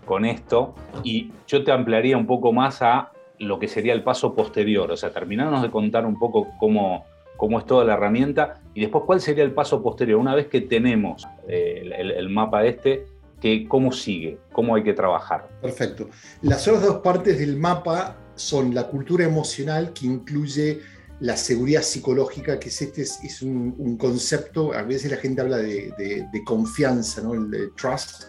con 0.05 0.25
esto 0.25 0.75
y 1.03 1.31
yo 1.47 1.63
te 1.63 1.71
ampliaría 1.71 2.17
un 2.17 2.27
poco 2.27 2.51
más 2.51 2.81
a 2.81 3.11
lo 3.39 3.59
que 3.59 3.67
sería 3.67 3.93
el 3.93 4.03
paso 4.03 4.35
posterior, 4.35 4.91
o 4.91 4.97
sea, 4.97 5.11
terminarnos 5.11 5.61
de 5.61 5.71
contar 5.71 6.05
un 6.05 6.19
poco 6.19 6.47
cómo, 6.59 7.05
cómo 7.37 7.59
es 7.59 7.65
toda 7.65 7.85
la 7.85 7.93
herramienta 7.93 8.61
y 8.73 8.81
después 8.81 9.05
cuál 9.05 9.21
sería 9.21 9.43
el 9.43 9.53
paso 9.53 9.81
posterior, 9.81 10.19
una 10.19 10.35
vez 10.35 10.47
que 10.47 10.61
tenemos 10.61 11.27
eh, 11.47 11.89
el, 12.17 12.29
mapa 12.29 12.65
este, 12.65 13.05
que, 13.39 13.65
cómo 13.67 13.91
sigue, 13.91 14.37
cómo 14.51 14.75
hay 14.75 14.83
que 14.83 14.93
trabajar. 14.93 15.47
Perfecto. 15.61 16.09
Las 16.41 16.67
otras 16.67 16.85
dos 16.85 16.97
partes 16.97 17.39
del 17.39 17.55
mapa 17.55 18.17
son 18.35 18.75
la 18.75 18.87
cultura 18.87 19.25
emocional, 19.25 19.93
que 19.93 20.05
incluye 20.05 20.81
la 21.21 21.35
seguridad 21.35 21.81
psicológica, 21.81 22.59
que 22.59 22.69
es, 22.69 22.81
este, 22.81 23.01
es, 23.01 23.41
un, 23.41 23.97
concepto, 23.97 24.73
a 24.73 24.83
veces 24.83 25.11
la 25.11 25.17
gente 25.17 25.41
habla 25.41 25.57
de, 25.57 26.25
confianza, 26.45 27.21
¿no? 27.21 27.33
el 27.33 27.49
de 27.49 27.67
trust, 27.75 28.23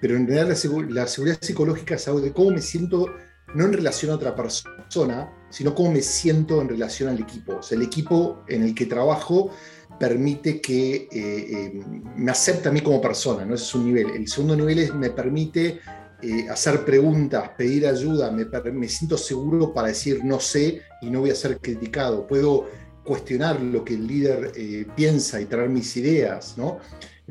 pero 0.00 0.16
en 0.16 0.26
realidad 0.26 0.56
la, 0.56 1.02
la 1.02 1.06
seguridad 1.06 1.38
psicológica 1.40 1.94
es 1.94 2.06
algo 2.06 2.20
de 2.20 2.32
cómo 2.32 2.50
me 2.50 2.60
siento 2.60 3.06
no 3.54 3.64
en 3.64 3.72
relación 3.72 4.12
a 4.12 4.16
otra 4.16 4.34
persona, 4.34 5.32
sino 5.50 5.74
cómo 5.74 5.92
me 5.92 6.02
siento 6.02 6.60
en 6.60 6.68
relación 6.68 7.08
al 7.08 7.20
equipo. 7.20 7.56
O 7.56 7.62
sea, 7.62 7.76
el 7.76 7.84
equipo 7.84 8.42
en 8.48 8.62
el 8.62 8.74
que 8.74 8.86
trabajo 8.86 9.50
permite 9.98 10.60
que 10.60 10.94
eh, 10.94 11.08
eh, 11.12 11.80
me 12.16 12.30
acepte 12.30 12.68
a 12.68 12.72
mí 12.72 12.80
como 12.80 13.00
persona, 13.00 13.44
¿no? 13.44 13.54
Es 13.54 13.74
un 13.74 13.86
nivel. 13.86 14.10
El 14.10 14.28
segundo 14.28 14.56
nivel 14.56 14.80
es 14.80 14.94
me 14.94 15.10
permite 15.10 15.80
eh, 16.22 16.48
hacer 16.50 16.84
preguntas, 16.84 17.50
pedir 17.56 17.86
ayuda, 17.86 18.30
me, 18.30 18.44
me, 18.72 18.88
siento 18.88 19.16
seguro 19.16 19.72
para 19.72 19.88
decir 19.88 20.24
no 20.24 20.40
sé 20.40 20.82
y 21.00 21.10
no 21.10 21.20
voy 21.20 21.30
a 21.30 21.34
ser 21.34 21.58
criticado. 21.58 22.26
Puedo 22.26 22.68
cuestionar 23.04 23.60
lo 23.60 23.84
que 23.84 23.94
el 23.94 24.06
líder 24.06 24.52
piensa 24.96 25.40
y 25.40 25.44
traer 25.44 25.68
mis 25.68 25.96
ideas, 25.96 26.54
¿no? 26.56 26.80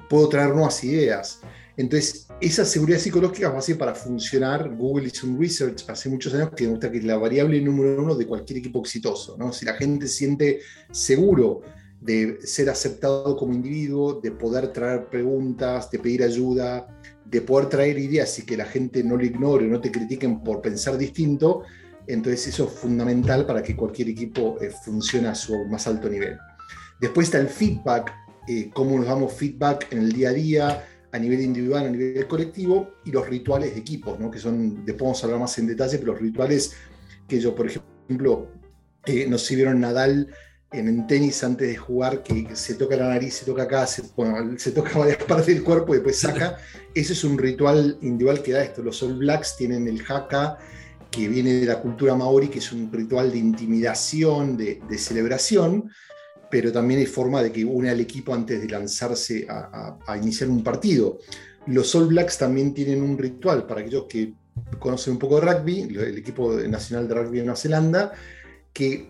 Puedo 0.10 0.29
traer 0.29 0.50
nuevas 0.50 0.81
ideas. 0.86 1.41
Entonces, 1.75 2.25
esa 2.42 2.65
seguridad 2.65 3.00
psicológica 3.00 3.50
va 3.50 3.60
a 3.60 3.62
ser 3.62 3.77
para 3.77 3.96
funcionar. 3.96 4.75
Google 4.75 5.08
hizo 5.08 5.27
un 5.27 5.39
research 5.39 5.89
hace 5.89 6.10
muchos 6.10 6.34
años 6.34 6.50
que 6.56 6.65
demuestra 6.65 6.92
que 6.92 6.98
es 6.98 7.04
la 7.06 7.18
variable 7.18 7.62
número 7.62 8.04
uno 8.04 8.15
de 8.15 8.27
cualquier 8.27 8.60
equipo 8.60 8.80
exitoso. 8.80 9.38
¿no? 9.38 9.54
Si 9.54 9.65
la 9.65 9.74
gente 9.74 10.08
siente 10.08 10.60
seguro 10.92 11.62
de 12.01 12.39
ser 12.42 12.70
aceptado 12.70 13.36
como 13.36 13.54
individuo, 13.54 14.20
de 14.22 14.32
poder 14.32 14.74
traer 14.74 15.10
preguntas, 15.10 15.89
de 15.89 16.00
pedir 16.00 16.24
ayuda, 16.24 16.88
de 17.25 17.42
poder 17.42 17.70
traer 17.70 17.98
ideas 17.98 18.38
y 18.38 18.46
que 18.46 18.58
la 18.58 18.65
gente 18.65 19.04
no 19.04 19.18
lo 19.18 19.25
ignore, 19.25 19.65
no 19.68 19.82
te 19.82 19.92
critiquen 19.92 20.44
por 20.44 20.62
pensar 20.62 20.98
distinto, 20.98 21.63
entonces 22.06 22.48
eso 22.48 22.65
es 22.65 22.72
fundamental 22.72 23.46
para 23.48 23.63
que 23.63 23.75
cualquier 23.75 24.10
equipo 24.10 24.58
eh, 24.62 24.70
funcione 24.70 25.30
a 25.30 25.36
su 25.36 25.65
más 25.65 25.88
alto 25.88 26.08
nivel. 26.08 26.38
Después 27.01 27.27
está 27.27 27.39
el 27.39 27.48
feedback, 27.48 28.13
eh, 28.48 28.70
cómo 28.72 28.98
nos 28.98 29.08
damos 29.08 29.34
feedback 29.34 29.88
en 29.92 30.00
el 30.00 30.12
día 30.12 30.30
a 30.30 30.34
día, 30.34 30.86
a 31.15 31.19
nivel 31.19 31.41
individual, 31.41 31.86
a 31.86 31.89
nivel 31.89 32.27
colectivo, 32.27 32.95
y 33.05 33.12
los 33.12 33.27
rituales 33.27 33.74
de 33.74 33.79
equipos, 33.79 34.19
¿no? 34.19 34.29
que 34.29 34.38
son, 34.38 34.86
después 34.86 35.03
vamos 35.03 35.24
a 35.24 35.25
hablar 35.25 35.39
más 35.39 35.57
en 35.57 35.67
detalle, 35.67 35.98
pero 35.98 36.12
los 36.12 36.22
rituales 36.22 36.74
que 37.27 37.39
yo, 37.39 37.55
por 37.55 37.67
ejemplo, 37.67 38.51
eh, 39.05 39.25
nos 39.27 39.45
sirvieron 39.45 39.79
Nadal 39.79 40.27
en, 40.72 41.07
tenis 41.07 41.41
antes 41.43 41.69
de 41.69 41.77
jugar, 41.77 42.22
que 42.22 42.53
se 42.53 42.75
toca 42.75 42.98
la 42.98 43.07
nariz, 43.07 43.36
se 43.36 43.45
toca 43.45 43.63
acá, 43.63 43.88
se, 43.88 44.03
se 44.57 44.72
toca 44.72 45.00
varias 45.00 45.24
partes 45.24 45.48
del 45.48 45.63
cuerpo 45.63 45.93
y 45.93 45.98
después 45.98 46.19
saca. 46.19 46.57
Ese 46.93 47.13
es 47.13 47.24
un 47.24 47.38
ritual 47.38 47.98
individual 48.01 48.43
que 48.43 48.51
da 48.51 48.63
esto. 48.63 48.84
Los 48.84 49.01
All 49.01 49.17
Blacks 49.17 49.55
tienen 49.55 49.88
el 49.88 50.01
haka, 50.07 50.57
que 51.10 51.29
viene 51.29 51.53
de 51.53 51.65
la 51.65 51.79
cultura 51.79 52.13
maori, 52.13 52.50
que 52.50 52.60
es 52.60 52.74
un 52.74 52.91
ritual 52.91 53.31
de 53.31 53.38
intimidación, 53.38 54.57
de 54.57 54.98
celebración, 54.98 55.89
pero 56.55 56.71
también 56.71 57.01
hay 57.01 57.05
forma 57.05 57.43
de 57.43 57.51
que 57.51 57.65
une 57.65 57.89
al 57.89 58.00
equipo 58.00 58.33
antes 58.33 58.62
de 58.62 58.69
lanzarse 58.69 59.45
a, 59.50 60.15
iniciar 60.15 60.50
un 60.50 60.63
partido. 60.63 61.19
Los 61.67 61.93
All 61.95 62.07
Blacks 62.07 62.38
también 62.38 62.74
tienen 62.74 63.01
un 63.01 63.17
ritual 63.17 63.67
para 63.67 63.81
aquellos 63.81 64.05
que 64.05 64.35
conocen 64.79 65.15
un 65.15 65.19
poco 65.19 65.41
de 65.41 65.51
rugby, 65.51 65.81
el 65.81 66.17
equipo 66.17 66.53
nacional 66.53 67.09
de 67.09 67.13
rugby 67.13 67.39
de 67.39 67.43
Nueva 67.43 67.57
Zelanda, 67.57 68.13
que 68.71 69.09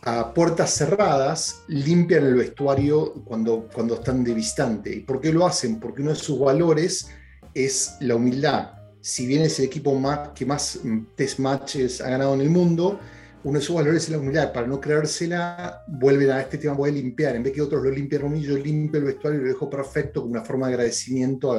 a 0.00 0.32
puertas 0.32 0.70
cerradas 0.70 1.60
limpian 1.68 2.24
el 2.24 2.36
vestuario 2.36 3.22
cuando, 3.22 3.68
cuando 3.70 3.96
están 3.96 4.24
de 4.24 4.32
visitante. 4.32 4.90
¿Y 4.90 5.00
por 5.00 5.20
qué 5.20 5.30
lo 5.30 5.46
hacen? 5.46 5.78
Porque 5.78 6.00
uno 6.00 6.12
de 6.12 6.16
sus 6.16 6.40
valores 6.40 7.10
es 7.52 7.96
la 8.00 8.16
humildad. 8.16 8.70
Si 9.02 9.26
bien 9.26 9.42
es 9.42 9.58
el 9.58 9.66
equipo 9.66 9.94
más, 9.94 10.30
que 10.30 10.46
más 10.46 10.80
test 11.16 11.38
matches 11.38 12.00
ha 12.00 12.08
ganado 12.08 12.32
en 12.32 12.40
el 12.40 12.48
mundo, 12.48 12.98
uno 13.44 13.58
de 13.58 13.64
sus 13.64 13.76
valores 13.76 14.04
es 14.04 14.10
la 14.10 14.18
humildad. 14.18 14.52
Para 14.52 14.66
no 14.66 14.80
creérsela, 14.80 15.84
vuelven 15.86 16.30
a 16.30 16.40
este 16.40 16.58
tema, 16.58 16.74
voy 16.74 16.90
a 16.90 16.92
limpiar. 16.92 17.36
En 17.36 17.42
vez 17.42 17.52
que 17.52 17.62
otros 17.62 17.82
lo 17.82 17.90
limpian 17.90 18.34
yo 18.36 18.56
limpio 18.56 18.98
el 18.98 19.06
vestuario 19.06 19.40
y 19.40 19.42
lo 19.44 19.48
dejo 19.48 19.70
perfecto 19.70 20.22
como 20.22 20.32
una 20.32 20.44
forma 20.44 20.68
de 20.68 20.74
agradecimiento 20.74 21.52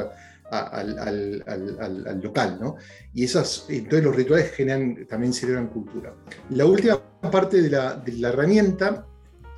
al, 0.52 1.42
local. 2.22 2.58
¿no? 2.60 2.76
Y 3.14 3.24
esas, 3.24 3.66
entonces 3.70 4.04
los 4.04 4.16
rituales 4.16 4.52
generan, 4.52 5.06
también 5.08 5.34
celebran 5.34 5.68
cultura. 5.68 6.14
La 6.50 6.66
última 6.66 7.02
parte 7.32 7.62
de 7.62 7.70
la, 7.70 8.04
la 8.06 8.30
herramienta 8.30 9.06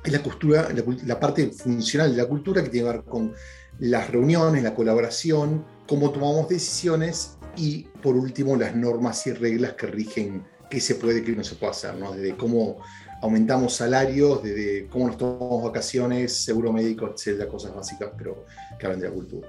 es 0.04 0.12
la, 0.12 0.22
cultura, 0.22 0.68
la, 1.06 1.20
parte 1.20 1.50
funcional 1.50 2.10
de 2.10 2.22
la 2.22 2.28
cultura 2.28 2.62
que 2.62 2.68
tiene 2.68 2.88
que 2.88 2.96
ver 2.96 3.04
con 3.04 3.32
las 3.78 4.10
reuniones, 4.10 4.62
la 4.62 4.74
colaboración, 4.74 5.64
cómo 5.88 6.10
tomamos 6.10 6.48
decisiones 6.48 7.38
y 7.56 7.84
por 8.02 8.16
último 8.16 8.56
las 8.56 8.74
normas 8.74 9.26
y 9.26 9.32
reglas 9.32 9.74
que 9.74 9.86
rigen 9.86 10.44
qué 10.72 10.80
se 10.80 10.94
puede, 10.94 11.22
qué 11.22 11.36
no 11.36 11.44
se 11.44 11.56
puede 11.56 11.72
hacer, 11.72 11.94
¿no? 11.96 12.12
Desde 12.12 12.34
cómo, 12.34 12.78
aumentamos 13.20 13.74
salarios, 13.74 14.42
desde 14.42 14.86
cómo 14.86 15.06
nos 15.06 15.18
tomamos 15.18 15.62
vacaciones, 15.64 16.34
seguro 16.34 16.72
médico, 16.72 17.12
etcétera, 17.14 17.46
cosas 17.46 17.74
básicas, 17.74 18.08
pero 18.16 18.46
que 18.78 18.86
hablan 18.86 19.00
de 19.02 19.08
la 19.08 19.14
cultura. 19.14 19.48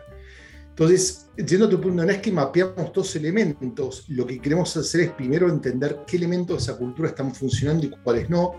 Entonces, 0.68 1.28
yendo 1.38 1.68
a 1.68 1.70
tu 1.70 1.80
punto, 1.80 2.04
no 2.04 2.12
es 2.12 2.18
que 2.18 2.30
mapeamos 2.30 2.92
todos 2.92 3.16
elementos, 3.16 4.04
lo 4.10 4.28
que 4.28 4.42
queremos 4.42 4.76
hacer 4.76 5.00
es 5.00 5.12
primero 5.12 5.48
entender 5.48 6.02
qué 6.06 6.18
elementos 6.18 6.58
de 6.58 6.64
esa 6.64 6.78
cultura 6.78 7.08
están 7.08 7.34
funcionando 7.34 7.86
y 7.86 7.92
cuáles 8.04 8.30
no. 8.30 8.56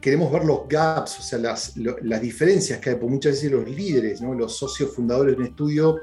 Queremos 0.00 0.32
ver 0.32 0.46
los 0.46 0.66
gaps, 0.66 1.18
o 1.18 1.22
sea, 1.22 1.38
las, 1.38 1.76
las 1.76 2.22
diferencias 2.22 2.80
que 2.80 2.88
hay, 2.88 2.96
porque 2.96 3.12
muchas 3.12 3.32
veces 3.32 3.52
los 3.52 3.68
líderes, 3.68 4.22
¿no? 4.22 4.32
los 4.32 4.56
socios 4.56 4.94
fundadores 4.94 5.36
de 5.36 5.42
un 5.42 5.48
estudio 5.48 5.96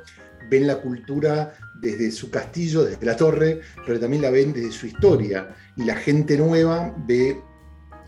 ven 0.49 0.67
la 0.67 0.77
cultura 0.77 1.53
desde 1.79 2.11
su 2.11 2.29
castillo, 2.29 2.83
desde 2.83 3.05
la 3.05 3.15
torre, 3.15 3.61
pero 3.85 3.99
también 3.99 4.21
la 4.21 4.29
ven 4.29 4.53
desde 4.53 4.71
su 4.71 4.87
historia. 4.87 5.55
Y 5.75 5.83
la 5.83 5.95
gente 5.95 6.37
nueva 6.37 6.95
ve 7.05 7.37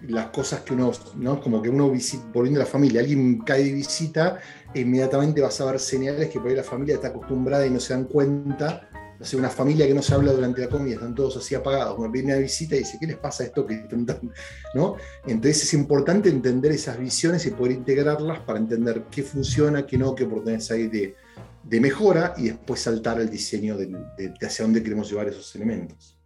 las 0.03 0.27
cosas 0.27 0.62
que 0.62 0.74
uno, 0.74 0.91
¿no? 1.15 1.41
Como 1.41 1.62
que 1.62 1.70
uno 1.70 1.89
visita, 1.89 2.25
volviendo 2.34 2.62
a 2.62 2.63
la 2.63 2.70
familia, 2.70 3.01
alguien 3.01 3.39
cae 3.39 3.63
de 3.63 3.74
visita, 3.74 4.39
inmediatamente 4.74 5.41
vas 5.41 5.60
a 5.62 5.65
ver 5.65 5.79
señales 5.79 6.29
que 6.29 6.39
por 6.39 6.50
ahí 6.50 6.56
la 6.56 6.63
familia 6.63 6.96
está 6.96 7.10
acostumbrada 7.10 7.65
y 7.65 7.70
no 7.70 7.79
se 7.79 7.94
dan 7.94 8.06
cuenta. 8.06 8.89
No 9.20 9.25
sé, 9.25 9.36
una 9.36 9.50
familia 9.50 9.88
que 9.88 9.96
no 9.96 10.03
se 10.03 10.13
habla 10.13 10.32
durante 10.32 10.62
la 10.62 10.70
comida, 10.70 10.94
están 10.94 11.15
todos 11.15 11.38
así 11.38 11.56
apagados. 11.56 11.98
Uno 11.98 12.12
viene 12.12 12.34
a 12.34 12.38
visita 12.38 12.75
y 12.75 12.79
dice, 12.79 12.98
¿qué 13.00 13.08
les 13.08 13.17
pasa 13.17 13.44
esto 13.46 13.65
que 13.65 13.84
¿no? 14.75 14.96
Entonces 15.25 15.63
es 15.63 15.74
importante 15.74 16.29
entender 16.29 16.72
esas 16.72 17.00
visiones 17.00 17.44
y 17.48 17.50
poder 17.50 17.72
integrarlas 17.72 18.41
para 18.41 18.60
entender 18.60 19.06
qué 19.10 19.24
funciona, 19.24 19.88
qué 19.88 19.98
no, 19.98 20.13
qué 20.13 20.25
oportunidades 20.25 20.70
hay 20.70 20.88
de, 20.88 21.15
de 21.70 21.82
mejora 21.82 22.34
y 22.38 22.46
después 22.46 22.82
saltar 22.82 23.18
al 23.18 23.30
diseño 23.30 23.78
de, 23.78 23.88
de 23.88 24.46
hacia 24.46 24.64
dónde 24.64 24.84
queremos 24.84 25.10
llevar 25.10 25.28
esos 25.28 25.56
elementos. 25.56 26.18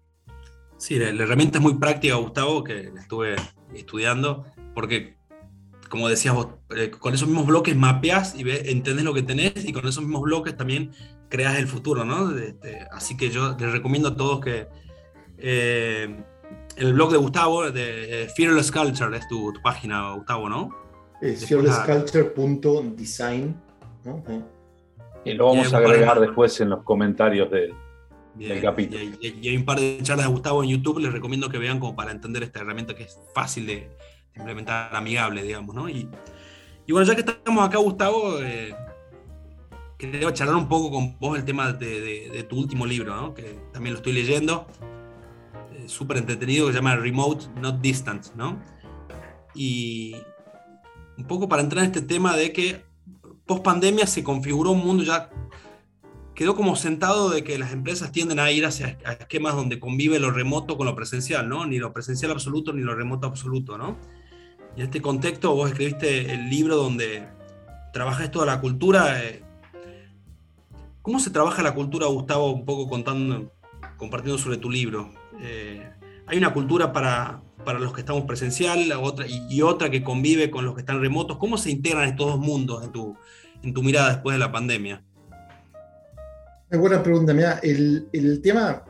Sí, 0.81 0.97
la, 0.97 1.09
herramienta 1.09 1.59
es 1.59 1.61
muy 1.61 1.75
práctica, 1.75 2.15
Gustavo, 2.15 2.63
que 2.63 2.89
la 2.91 3.01
estuve 3.01 3.35
estudiando, 3.71 4.45
porque, 4.73 5.15
como 5.89 6.09
decías 6.09 6.33
vos, 6.33 6.47
eh, 6.75 6.89
con 6.89 7.13
esos 7.13 7.27
mismos 7.27 7.45
bloques 7.45 7.75
mapeas 7.75 8.33
y 8.35 8.43
ves, 8.43 8.63
entendés 8.65 9.05
lo 9.05 9.13
que 9.13 9.21
tenés 9.21 9.63
y 9.63 9.73
con 9.73 9.87
esos 9.87 10.03
mismos 10.03 10.23
bloques 10.23 10.57
también 10.57 10.89
creas 11.29 11.59
el 11.59 11.67
futuro, 11.67 12.03
¿no? 12.03 12.33
así 12.91 13.15
que 13.15 13.29
yo 13.29 13.55
les 13.59 13.71
recomiendo 13.71 14.09
a 14.09 14.15
todos 14.15 14.41
que 14.41 14.67
eh, 15.37 16.23
el 16.77 16.93
blog 16.93 17.11
de 17.11 17.17
Gustavo, 17.17 17.69
de 17.69 18.23
eh, 18.23 18.27
Fearless 18.35 18.71
Culture, 18.71 19.15
es 19.15 19.27
tu, 19.27 19.53
página, 19.63 20.13
Gustavo, 20.13 20.49
¿no? 20.49 20.71
Es 21.21 21.45
fearlessculture.design, 21.45 23.55
¿no? 24.03 24.23
Y 25.23 25.33
lo 25.33 25.47
vamos 25.47 25.73
a 25.73 25.77
agregar 25.77 26.19
después 26.19 26.59
en 26.61 26.69
los 26.69 26.83
comentarios 26.83 27.49
del 27.51 27.73
y, 28.39 28.45
hay 29.47 29.57
un 29.57 29.65
par 29.65 29.79
de 29.79 29.99
charlas 30.01 30.25
de 30.25 30.31
Gustavo 30.31 30.63
en 30.63 30.69
YouTube, 30.69 30.99
les 30.99 31.11
recomiendo 31.11 31.49
que 31.49 31.57
vean 31.57 31.79
como 31.79 31.95
para 31.95 32.11
entender 32.11 32.43
esta 32.43 32.61
herramienta 32.61 32.95
que 32.95 33.03
es 33.03 33.19
fácil 33.33 33.67
de, 33.67 33.89
implementar, 34.35 34.95
amigable, 34.95 35.43
digamos, 35.43 35.75
¿no? 35.75 35.89
Y, 35.89 36.07
bueno, 36.89 37.05
ya 37.05 37.15
que 37.15 37.21
estamos 37.21 37.65
acá, 37.65 37.77
Gustavo, 37.77 38.39
eh, 38.41 38.73
quería 39.97 40.33
charlar 40.33 40.55
un 40.55 40.67
poco 40.67 40.91
con 40.91 41.17
vos 41.19 41.37
el 41.37 41.45
tema 41.45 41.71
de, 41.73 42.45
tu 42.49 42.57
último 42.57 42.85
libro, 42.85 43.15
¿no? 43.15 43.33
Que 43.33 43.59
también 43.71 43.93
lo 43.93 43.97
estoy 43.97 44.13
leyendo, 44.13 44.67
eh, 45.73 45.87
súper 45.87 46.17
entretenido, 46.17 46.67
que 46.67 46.73
se 46.73 46.79
llama 46.79 46.95
Remote, 46.95 47.45
Not 47.59 47.81
Distance, 47.81 48.31
¿no? 48.35 48.61
Y 49.53 50.15
un 51.17 51.25
poco 51.25 51.49
para 51.49 51.61
entrar 51.61 51.83
en 51.83 51.91
este 51.91 52.01
tema 52.01 52.35
de 52.35 52.53
que 52.53 52.83
post 53.51 53.63
pandemia 53.63 54.07
se 54.07 54.23
configuró 54.23 54.71
un 54.71 54.79
mundo 54.79 55.03
ya 55.03 55.29
quedó 56.33 56.55
como 56.55 56.77
sentado 56.77 57.29
de 57.29 57.43
que 57.43 57.57
las 57.57 57.73
empresas 57.73 58.13
tienden 58.13 58.39
a 58.39 58.49
ir 58.49 58.65
hacia 58.65 58.97
esquemas 59.19 59.55
donde 59.55 59.77
convive 59.77 60.19
lo 60.19 60.31
remoto 60.31 60.77
con 60.77 60.85
lo 60.85 60.95
presencial, 60.95 61.49
¿no? 61.49 61.65
Ni 61.65 61.77
lo 61.77 61.91
presencial 61.91 62.31
absoluto 62.31 62.71
ni 62.71 62.81
lo 62.81 62.95
remoto 62.95 63.27
absoluto, 63.27 63.77
¿no? 63.77 63.97
Y 64.77 64.79
en 64.79 64.85
este 64.85 65.01
contexto 65.01 65.53
vos 65.53 65.69
escribiste 65.69 66.33
el 66.33 66.49
libro 66.49 66.77
donde 66.77 67.27
trabajas 67.91 68.31
toda 68.31 68.45
la 68.45 68.61
cultura. 68.61 69.21
Eh, 69.21 69.43
¿Cómo 71.01 71.19
se 71.19 71.29
trabaja 71.29 71.61
la 71.61 71.75
cultura, 71.75 72.07
Gustavo? 72.07 72.53
Un 72.53 72.63
poco 72.63 72.87
contando, 72.87 73.51
compartiendo 73.97 74.41
sobre 74.41 74.55
tu 74.55 74.71
libro. 74.71 75.11
Eh, 75.41 75.85
hay 76.25 76.37
una 76.37 76.53
cultura 76.53 76.93
para, 76.93 77.41
para 77.63 77.79
los 77.79 77.93
que 77.93 78.01
estamos 78.01 78.23
presencial 78.23 78.91
otra, 78.93 79.25
y, 79.27 79.61
otra 79.61 79.89
que 79.89 80.03
convive 80.03 80.51
con 80.51 80.65
los 80.65 80.75
que 80.75 80.81
están 80.81 81.01
remotos. 81.01 81.37
¿Cómo 81.37 81.57
se 81.57 81.71
integran 81.71 82.09
estos 82.09 82.27
dos 82.27 82.39
mundos 82.39 82.83
en 82.83 82.91
tu, 82.91 83.15
en 83.63 83.73
tu 83.73 83.83
mirada 83.83 84.09
después 84.09 84.35
de 84.35 84.39
la 84.39 84.51
pandemia? 84.51 85.03
Una 86.69 86.79
buena 86.79 87.03
pregunta. 87.03 87.33
Mira, 87.33 87.59
el, 87.63 88.07
el, 88.13 88.41
tema, 88.41 88.83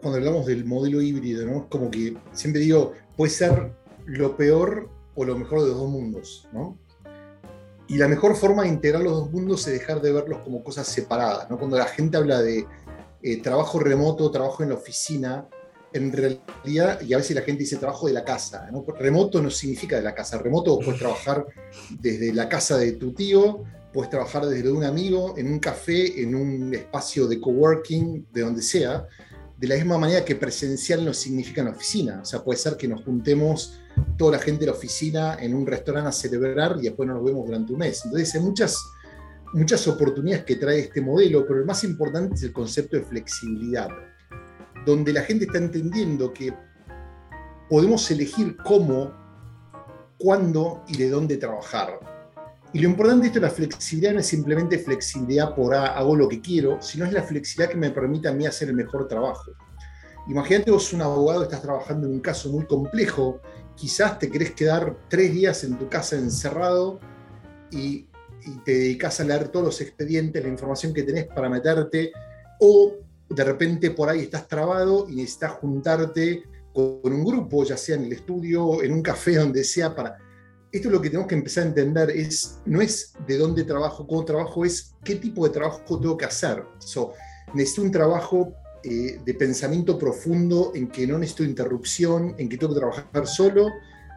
cuando 0.00 0.18
hablamos 0.18 0.46
del 0.46 0.64
modelo 0.64 1.00
híbrido, 1.00 1.46
¿no? 1.46 1.58
Es 1.58 1.64
como 1.68 1.90
que 1.90 2.16
siempre 2.32 2.60
digo, 2.60 2.92
puede 3.16 3.30
ser 3.30 3.72
lo 4.06 4.36
peor 4.36 4.90
o 5.14 5.24
lo 5.24 5.36
mejor 5.36 5.62
de 5.62 5.68
los 5.68 5.76
dos 5.76 5.90
mundos, 5.90 6.48
¿no? 6.52 6.78
Y 7.88 7.98
la 7.98 8.08
mejor 8.08 8.36
forma 8.36 8.62
de 8.62 8.68
integrar 8.68 9.02
los 9.02 9.12
dos 9.12 9.30
mundos 9.32 9.66
es 9.66 9.74
dejar 9.74 10.00
de 10.00 10.12
verlos 10.12 10.38
como 10.44 10.62
cosas 10.62 10.86
separadas, 10.86 11.50
¿no? 11.50 11.58
Cuando 11.58 11.76
la 11.76 11.86
gente 11.86 12.16
habla 12.16 12.40
de 12.40 12.66
eh, 13.22 13.42
trabajo 13.42 13.78
remoto, 13.78 14.30
trabajo 14.30 14.62
en 14.62 14.70
la 14.70 14.76
oficina, 14.76 15.48
en 15.92 16.12
realidad, 16.12 17.00
y 17.00 17.12
a 17.14 17.16
veces 17.16 17.34
la 17.34 17.42
gente 17.42 17.60
dice 17.60 17.76
trabajo 17.76 18.06
de 18.06 18.12
la 18.12 18.24
casa, 18.24 18.68
¿no? 18.70 18.84
Remoto 18.98 19.42
no 19.42 19.50
significa 19.50 19.96
de 19.96 20.02
la 20.02 20.14
casa, 20.14 20.38
remoto 20.38 20.78
puedes 20.78 21.00
trabajar 21.00 21.44
desde 21.98 22.32
la 22.32 22.48
casa 22.48 22.78
de 22.78 22.92
tu 22.92 23.12
tío, 23.12 23.64
puedes 23.92 24.10
trabajar 24.10 24.46
desde 24.46 24.70
un 24.70 24.84
amigo, 24.84 25.34
en 25.36 25.52
un 25.52 25.58
café, 25.58 26.22
en 26.22 26.34
un 26.34 26.72
espacio 26.74 27.26
de 27.26 27.40
coworking, 27.40 28.26
de 28.32 28.40
donde 28.40 28.62
sea, 28.62 29.06
de 29.58 29.66
la 29.66 29.74
misma 29.74 29.98
manera 29.98 30.24
que 30.24 30.36
presencial 30.36 31.04
no 31.04 31.12
significa 31.12 31.60
en 31.60 31.66
la 31.66 31.72
oficina. 31.72 32.20
O 32.22 32.24
sea, 32.24 32.42
puede 32.42 32.58
ser 32.58 32.76
que 32.76 32.88
nos 32.88 33.04
juntemos 33.04 33.78
toda 34.16 34.32
la 34.32 34.38
gente 34.38 34.60
de 34.60 34.66
la 34.66 34.72
oficina 34.72 35.36
en 35.40 35.54
un 35.54 35.66
restaurante 35.66 36.08
a 36.08 36.12
celebrar 36.12 36.76
y 36.78 36.84
después 36.84 37.06
no 37.06 37.14
nos 37.14 37.24
vemos 37.24 37.46
durante 37.46 37.72
un 37.72 37.80
mes. 37.80 38.00
Entonces, 38.04 38.34
hay 38.34 38.40
muchas, 38.40 38.78
muchas 39.52 39.86
oportunidades 39.88 40.44
que 40.44 40.56
trae 40.56 40.78
este 40.78 41.00
modelo, 41.00 41.44
pero 41.46 41.60
el 41.60 41.66
más 41.66 41.84
importante 41.84 42.36
es 42.36 42.42
el 42.44 42.52
concepto 42.52 42.96
de 42.96 43.02
flexibilidad, 43.02 43.88
donde 44.86 45.12
la 45.12 45.22
gente 45.22 45.44
está 45.44 45.58
entendiendo 45.58 46.32
que 46.32 46.52
podemos 47.68 48.10
elegir 48.10 48.56
cómo, 48.58 49.12
cuándo 50.18 50.84
y 50.88 50.96
de 50.96 51.10
dónde 51.10 51.36
trabajar 51.36 52.00
y 52.72 52.78
lo 52.80 52.88
importante 52.88 53.22
de 53.22 53.26
esto, 53.28 53.40
la 53.40 53.50
flexibilidad 53.50 54.12
no 54.12 54.20
es 54.20 54.26
simplemente 54.26 54.78
flexibilidad 54.78 55.54
por 55.56 55.74
ah, 55.74 55.96
hago 55.96 56.14
lo 56.14 56.28
que 56.28 56.40
quiero, 56.40 56.80
sino 56.80 57.04
es 57.04 57.12
la 57.12 57.22
flexibilidad 57.22 57.72
que 57.72 57.76
me 57.76 57.90
permite 57.90 58.28
a 58.28 58.32
mí 58.32 58.46
hacer 58.46 58.68
el 58.68 58.76
mejor 58.76 59.08
trabajo. 59.08 59.50
Imagínate 60.28 60.70
vos 60.70 60.92
un 60.92 61.02
abogado, 61.02 61.42
estás 61.42 61.62
trabajando 61.62 62.06
en 62.06 62.14
un 62.14 62.20
caso 62.20 62.48
muy 62.50 62.64
complejo, 62.66 63.40
quizás 63.74 64.20
te 64.20 64.30
querés 64.30 64.52
quedar 64.52 64.96
tres 65.08 65.32
días 65.32 65.64
en 65.64 65.78
tu 65.78 65.88
casa 65.88 66.14
encerrado 66.14 67.00
y, 67.72 68.06
y 68.46 68.58
te 68.64 68.72
dedicas 68.72 69.18
a 69.18 69.24
leer 69.24 69.48
todos 69.48 69.66
los 69.66 69.80
expedientes, 69.80 70.40
la 70.40 70.48
información 70.48 70.94
que 70.94 71.02
tenés 71.02 71.26
para 71.26 71.48
meterte, 71.48 72.12
o 72.60 72.98
de 73.30 73.44
repente 73.44 73.92
por 73.92 74.08
ahí 74.08 74.20
estás 74.20 74.46
trabado 74.48 75.06
y 75.08 75.16
necesitas 75.16 75.52
juntarte 75.52 76.42
con 76.72 77.12
un 77.12 77.24
grupo, 77.24 77.64
ya 77.64 77.76
sea 77.76 77.96
en 77.96 78.04
el 78.04 78.12
estudio, 78.12 78.82
en 78.82 78.92
un 78.92 79.02
café, 79.02 79.36
donde 79.36 79.64
sea, 79.64 79.94
para 79.94 80.18
esto 80.72 80.88
es 80.88 80.92
lo 80.92 81.00
que 81.00 81.10
tenemos 81.10 81.28
que 81.28 81.34
empezar 81.34 81.64
a 81.64 81.68
entender, 81.68 82.10
es, 82.10 82.60
no 82.64 82.80
es 82.80 83.14
de 83.26 83.38
dónde 83.38 83.64
trabajo, 83.64 84.06
cómo 84.06 84.24
trabajo, 84.24 84.64
es 84.64 84.94
qué 85.04 85.16
tipo 85.16 85.44
de 85.44 85.50
trabajo 85.50 85.80
tengo 85.98 86.16
que 86.16 86.26
hacer. 86.26 86.62
So, 86.78 87.12
necesito 87.54 87.82
un 87.82 87.90
trabajo 87.90 88.52
eh, 88.84 89.20
de 89.24 89.34
pensamiento 89.34 89.98
profundo 89.98 90.72
en 90.74 90.88
que 90.88 91.06
no 91.06 91.18
necesito 91.18 91.44
interrupción, 91.44 92.34
en 92.38 92.48
que 92.48 92.56
tengo 92.56 92.72
que 92.72 92.80
trabajar 92.80 93.26
solo. 93.26 93.66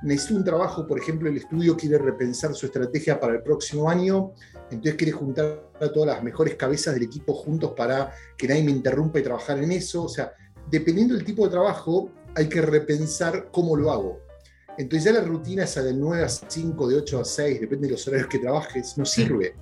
Necesito 0.04 0.36
un 0.36 0.44
trabajo, 0.44 0.86
por 0.86 1.00
ejemplo, 1.00 1.28
el 1.28 1.38
estudio 1.38 1.76
quiere 1.76 1.98
repensar 1.98 2.54
su 2.54 2.68
estrategia 2.68 3.20
para 3.20 3.34
el 3.34 3.42
próximo 3.42 3.90
año, 3.90 4.34
entonces 4.74 4.96
quiere 4.96 5.12
juntar 5.12 5.72
a 5.80 5.90
todas 5.90 6.16
las 6.16 6.24
mejores 6.24 6.56
cabezas 6.56 6.94
del 6.94 7.04
equipo 7.04 7.34
juntos 7.34 7.74
para 7.76 8.14
que 8.38 8.48
nadie 8.48 8.64
me 8.64 8.72
interrumpa 8.72 9.20
y 9.20 9.24
trabajar 9.24 9.58
en 9.60 9.72
eso. 9.72 10.04
O 10.04 10.10
sea, 10.10 10.34
dependiendo 10.70 11.16
del 11.16 11.24
tipo 11.24 11.46
de 11.46 11.52
trabajo, 11.52 12.10
hay 12.36 12.50
que 12.50 12.62
repensar 12.62 13.50
cómo 13.52 13.76
lo 13.76 13.92
hago. 13.92 14.20
Entonces 14.78 15.06
ya 15.06 15.20
la 15.20 15.26
rutina 15.26 15.64
esa 15.64 15.84
de 15.84 15.94
9 15.94 16.24
a 16.24 16.30
5, 16.30 16.88
de 16.88 16.96
8 16.98 17.20
a 17.20 17.26
6, 17.26 17.62
depende 17.62 17.88
de 17.88 17.94
los 17.94 18.08
horarios 18.08 18.28
que 18.28 18.40
trabajes, 18.40 18.98
no 18.98 19.06
sirve. 19.06 19.56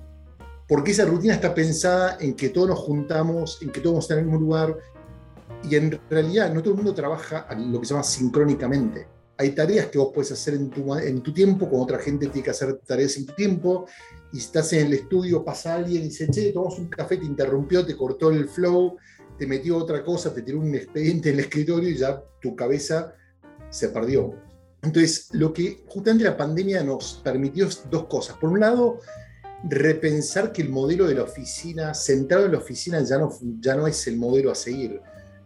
Porque 0.66 0.92
esa 0.92 1.04
rutina 1.04 1.34
está 1.34 1.54
pensada 1.54 2.16
en 2.18 2.34
que 2.34 2.48
todos 2.48 2.68
nos 2.68 2.78
juntamos, 2.78 3.60
en 3.60 3.70
que 3.70 3.80
todos 3.80 3.94
vamos 3.94 4.04
a 4.04 4.06
estar 4.06 4.18
en 4.18 4.24
el 4.24 4.30
mismo 4.30 4.46
lugar. 4.46 4.78
Y 5.68 5.76
en 5.76 6.00
realidad 6.08 6.52
no 6.52 6.62
todo 6.62 6.70
el 6.70 6.76
mundo 6.76 6.94
trabaja 6.94 7.46
lo 7.56 7.78
que 7.78 7.86
se 7.86 7.92
llama 7.92 8.04
sincrónicamente. 8.04 9.06
Hay 9.38 9.50
tareas 9.50 9.86
que 9.86 9.98
vos 9.98 10.10
puedes 10.14 10.30
hacer 10.32 10.54
en 10.54 10.70
tu, 10.70 10.94
en 10.94 11.22
tu 11.22 11.32
tiempo, 11.32 11.68
con 11.68 11.80
otra 11.80 11.98
gente 11.98 12.26
tiene 12.26 12.44
que 12.44 12.50
hacer 12.50 12.78
tareas 12.86 13.16
en 13.16 13.26
tu 13.26 13.34
tiempo. 13.34 13.86
Y 14.32 14.38
estás 14.38 14.72
en 14.72 14.86
el 14.86 14.92
estudio, 14.94 15.44
pasa 15.44 15.74
alguien 15.74 16.02
y 16.02 16.06
dice, 16.06 16.28
che, 16.30 16.52
tomamos 16.52 16.78
un 16.78 16.88
café, 16.88 17.16
te 17.16 17.24
interrumpió, 17.24 17.84
te 17.84 17.96
cortó 17.96 18.30
el 18.30 18.48
flow, 18.48 18.96
te 19.38 19.46
metió 19.46 19.76
otra 19.76 20.04
cosa, 20.04 20.32
te 20.32 20.42
tiró 20.42 20.60
un 20.60 20.74
expediente 20.74 21.30
en 21.30 21.34
el 21.34 21.40
escritorio 21.40 21.88
y 21.88 21.96
ya 21.96 22.22
tu 22.40 22.54
cabeza 22.54 23.14
se 23.70 23.88
perdió. 23.88 24.34
Entonces, 24.82 25.28
lo 25.32 25.52
que 25.52 25.84
justamente 25.86 26.24
la 26.24 26.36
pandemia 26.36 26.82
nos 26.82 27.20
permitió 27.22 27.66
es 27.66 27.88
dos 27.90 28.06
cosas. 28.06 28.36
Por 28.36 28.50
un 28.50 28.60
lado, 28.60 28.98
repensar 29.64 30.52
que 30.52 30.62
el 30.62 30.70
modelo 30.70 31.06
de 31.06 31.14
la 31.14 31.22
oficina, 31.22 31.94
centrado 31.94 32.46
en 32.46 32.52
la 32.52 32.58
oficina, 32.58 33.00
ya 33.02 33.18
no, 33.18 33.30
ya 33.60 33.76
no 33.76 33.86
es 33.86 34.06
el 34.08 34.16
modelo 34.16 34.50
a 34.50 34.54
seguir. 34.54 35.00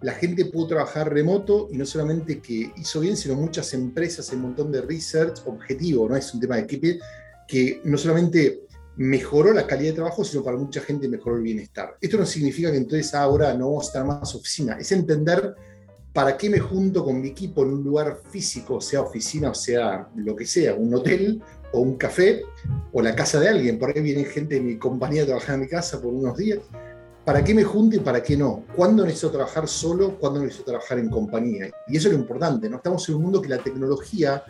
La 0.07 0.13
gente 0.13 0.45
pudo 0.45 0.69
trabajar 0.69 1.13
remoto 1.13 1.67
y 1.69 1.77
no 1.77 1.85
solamente 1.85 2.39
que 2.39 2.71
hizo 2.77 3.01
bien, 3.01 3.17
sino 3.17 3.35
muchas 3.35 3.75
empresas, 3.75 4.33
un 4.33 4.43
montón 4.43 4.71
de 4.71 4.81
research 4.81 5.41
objetivo, 5.47 6.09
no 6.09 6.15
es 6.15 6.33
un 6.33 6.39
tema 6.39 6.55
de 6.55 6.63
equipo, 6.63 7.05
que 7.49 7.81
no 7.83 7.99
solamente 7.99 8.61
mejoró 8.99 9.53
la 9.53 9.67
calidad 9.67 9.91
de 9.91 9.97
trabajo, 9.97 10.23
sino 10.23 10.45
para 10.45 10.57
mucha 10.57 10.81
gente 10.81 11.09
mejoró 11.09 11.39
el 11.39 11.43
bienestar. 11.43 11.97
Esto 12.01 12.19
no 12.19 12.25
significa 12.25 12.71
que 12.71 12.77
entonces 12.77 13.13
ahora 13.15 13.53
no 13.55 13.67
vamos 13.67 13.87
a 13.87 13.89
estar 13.89 14.05
más 14.05 14.33
oficina, 14.33 14.79
es 14.79 14.93
entender 14.93 15.57
para 16.13 16.37
qué 16.37 16.51
me 16.51 16.61
junto 16.61 17.05
con 17.05 17.21
mi 17.21 17.31
equipo 17.31 17.65
en 17.65 17.71
un 17.71 17.83
lugar 17.83 18.21
físico, 18.31 18.81
sea 18.81 19.01
oficina 19.01 19.51
o 19.51 19.55
sea 19.55 20.09
lo 20.15 20.37
que 20.37 20.47
sea, 20.47 20.75
un 20.75 20.95
hotel 20.95 21.43
o 21.73 21.81
un 21.81 21.97
café 21.97 22.45
o 22.93 23.03
la 23.03 23.17
casa 23.17 23.41
de 23.41 23.49
alguien. 23.49 23.77
Por 23.77 23.91
ahí 23.91 24.01
viene 24.01 24.23
gente 24.25 24.55
de 24.55 24.61
mi 24.61 24.79
compañía 24.79 25.25
a 25.25 25.27
trabajar 25.27 25.57
en 25.57 25.63
mi 25.63 25.69
casa 25.69 26.01
por 26.01 26.15
unos 26.15 26.37
días. 26.37 26.61
¿Para 27.27 27.43
qué 27.43 27.55
me 27.55 27.65
junto 27.65 27.97
y 27.97 27.99
para 27.99 28.23
qué 28.23 28.37
no? 28.37 28.63
¿Cuándo 28.77 29.05
necesito 29.05 29.33
trabajar 29.33 29.67
solo? 29.67 30.17
¿Cuándo 30.17 30.39
necesito 30.39 30.67
trabajar 30.67 31.01
en 31.01 31.11
compañía? 31.11 31.69
Y 31.89 31.97
eso 31.97 32.07
es 32.07 32.15
lo 32.15 32.21
importante, 32.21 32.71
¿no? 32.71 32.77
Estamos 32.77 33.09
en 33.09 33.17
un 33.17 33.23
mundo 33.23 33.43
que 33.43 33.49
la 33.49 33.59
tecnología, 33.59 34.45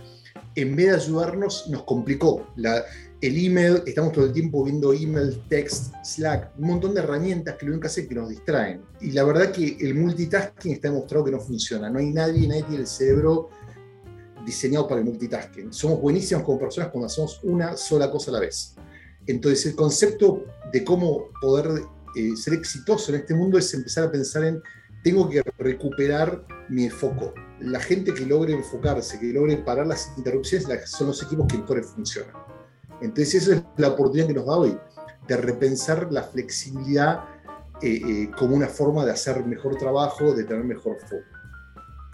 en 0.55 0.77
vez 0.77 0.89
de 0.89 0.95
ayudarnos, 0.97 1.69
nos 1.71 1.85
complicó. 1.85 2.49
La, 2.57 2.85
el 3.23 3.47
email, 3.47 3.83
estamos 3.87 4.13
todo 4.13 4.27
el 4.27 4.33
tiempo 4.35 4.63
viendo 4.63 4.93
email, 4.93 5.43
text, 5.49 5.95
Slack, 6.05 6.51
un 6.59 6.67
montón 6.67 6.93
de 6.93 7.01
herramientas 7.01 7.57
que 7.57 7.65
lo 7.65 7.73
único 7.73 7.81
que 7.81 7.87
hacen 7.87 8.03
es 8.03 8.09
que 8.11 8.15
nos 8.15 8.29
distraen. 8.29 8.83
Y 9.01 9.13
la 9.13 9.25
verdad 9.25 9.53
que 9.53 9.79
el 9.81 9.95
multitasking 9.95 10.73
está 10.73 10.89
demostrado 10.91 11.25
que 11.25 11.31
no 11.31 11.41
funciona. 11.41 11.89
No 11.89 11.99
hay 11.99 12.11
nadie, 12.11 12.47
nadie 12.47 12.65
tiene 12.65 12.83
el 12.83 12.87
cerebro 12.87 13.49
diseñado 14.45 14.87
para 14.87 15.01
el 15.01 15.07
multitasking. 15.07 15.73
Somos 15.73 15.99
buenísimos 16.03 16.45
como 16.45 16.59
personas 16.59 16.91
cuando 16.91 17.07
hacemos 17.07 17.41
una 17.43 17.75
sola 17.75 18.11
cosa 18.11 18.33
a 18.33 18.35
la 18.35 18.41
vez. 18.41 18.75
Entonces 19.27 19.65
el 19.65 19.75
concepto 19.75 20.45
de 20.71 20.85
cómo 20.85 21.29
poder 21.41 21.87
eh, 22.17 22.37
ser 22.37 22.55
exitoso 22.55 23.13
en 23.13 23.21
este 23.21 23.35
mundo 23.35 23.59
es 23.59 23.73
empezar 23.75 24.05
a 24.05 24.11
pensar 24.11 24.45
en, 24.45 24.63
tengo 25.05 25.29
que 25.29 25.43
recuperar 25.59 26.45
mi 26.69 26.89
foco. 26.89 27.33
La 27.61 27.79
gente 27.79 28.13
que 28.13 28.27
logre 28.27 28.55
enfocarse, 28.55 29.21
que 29.21 29.33
logre 29.33 29.59
parar 29.59 29.87
las 29.87 30.13
interrupciones, 30.17 30.67
son 30.91 31.09
los 31.09 31.23
equipos 31.23 31.47
que 31.47 31.59
mejor 31.59 31.85
funcionan. 31.85 32.33
Entonces 33.01 33.35
esa 33.35 33.55
es 33.57 33.63
la 33.77 33.89
oportunidad 33.89 34.29
que 34.29 34.35
nos 34.35 34.47
da 34.47 34.57
hoy, 34.57 34.79
de 35.29 35.37
repensar 35.37 36.09
la 36.11 36.23
flexibilidad 36.23 37.25
eh, 37.83 38.01
eh, 38.05 38.31
como 38.39 38.57
una 38.57 38.69
forma 38.69 39.05
de 39.05 39.13
hacer 39.13 39.45
mejor 39.45 39.77
trabajo, 39.77 40.35
de 40.35 40.45
tener 40.45 40.65
mejor 40.65 40.99
foco. 41.01 41.23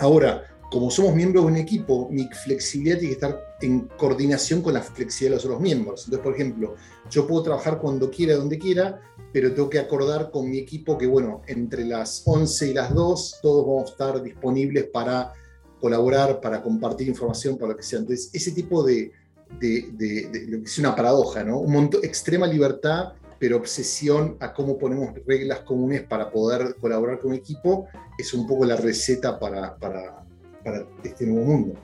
Ahora, 0.00 0.51
como 0.72 0.90
somos 0.90 1.14
miembros 1.14 1.44
de 1.44 1.50
un 1.50 1.56
equipo, 1.58 2.08
mi 2.10 2.26
flexibilidad 2.28 2.96
tiene 2.96 3.14
que 3.14 3.20
estar 3.20 3.56
en 3.60 3.80
coordinación 3.98 4.62
con 4.62 4.72
la 4.72 4.80
flexibilidad 4.80 5.32
de 5.32 5.36
los 5.36 5.44
otros 5.44 5.60
miembros. 5.60 6.04
Entonces, 6.06 6.24
por 6.24 6.34
ejemplo, 6.34 6.76
yo 7.10 7.26
puedo 7.26 7.42
trabajar 7.42 7.78
cuando 7.78 8.10
quiera, 8.10 8.36
donde 8.36 8.58
quiera, 8.58 8.98
pero 9.34 9.52
tengo 9.52 9.68
que 9.68 9.78
acordar 9.78 10.30
con 10.30 10.48
mi 10.48 10.56
equipo 10.56 10.96
que, 10.96 11.06
bueno, 11.06 11.42
entre 11.46 11.84
las 11.84 12.22
11 12.24 12.70
y 12.70 12.72
las 12.72 12.94
2, 12.94 13.40
todos 13.42 13.66
vamos 13.66 13.82
a 13.82 13.92
estar 13.92 14.22
disponibles 14.22 14.84
para 14.84 15.34
colaborar, 15.78 16.40
para 16.40 16.62
compartir 16.62 17.06
información, 17.06 17.58
para 17.58 17.72
lo 17.72 17.76
que 17.76 17.82
sea. 17.82 17.98
Entonces, 17.98 18.30
ese 18.32 18.52
tipo 18.52 18.82
de, 18.82 19.12
de, 19.60 20.46
lo 20.48 20.58
que 20.58 20.64
es 20.64 20.78
una 20.78 20.96
paradoja, 20.96 21.44
¿no? 21.44 21.58
Un 21.58 21.70
montón, 21.70 22.02
extrema 22.02 22.46
libertad, 22.46 23.12
pero 23.38 23.58
obsesión 23.58 24.38
a 24.40 24.54
cómo 24.54 24.78
ponemos 24.78 25.10
reglas 25.26 25.60
comunes 25.60 26.02
para 26.02 26.30
poder 26.30 26.76
colaborar 26.80 27.18
con 27.18 27.32
un 27.32 27.36
equipo, 27.36 27.88
es 28.16 28.32
un 28.32 28.46
poco 28.46 28.64
la 28.64 28.76
receta 28.76 29.38
para, 29.38 29.76
para 29.76 30.21
para 30.64 30.84
este 31.02 31.26
nuevo 31.26 31.44
mundo. 31.46 31.74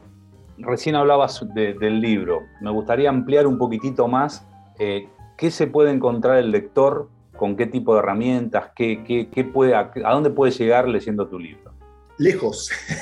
Recién 0.59 0.97
hablabas 0.97 1.45
del 1.55 2.01
libro. 2.01 2.43
Me 2.61 2.71
gustaría 2.71 3.09
ampliar 3.09 3.47
un 3.47 3.59
poquitito 3.59 4.09
más. 4.09 4.45
Eh, 4.79 5.09
¿Qué 5.37 5.51
se 5.51 5.69
puede 5.69 5.93
encontrar 5.93 6.39
el 6.39 6.51
lector? 6.51 7.09
¿Con 7.37 7.57
qué 7.57 7.67
tipo 7.67 7.95
de 7.95 8.01
herramientas? 8.01 8.71
¿Qué, 8.75 9.29
qué, 9.33 9.45
puede, 9.45 9.75
¿A 9.77 9.93
dónde 10.11 10.31
puede 10.31 10.51
llegar 10.51 10.89
leyendo 10.89 11.29
tu 11.29 11.39
libro? 11.39 11.73
Lejos. 12.19 12.71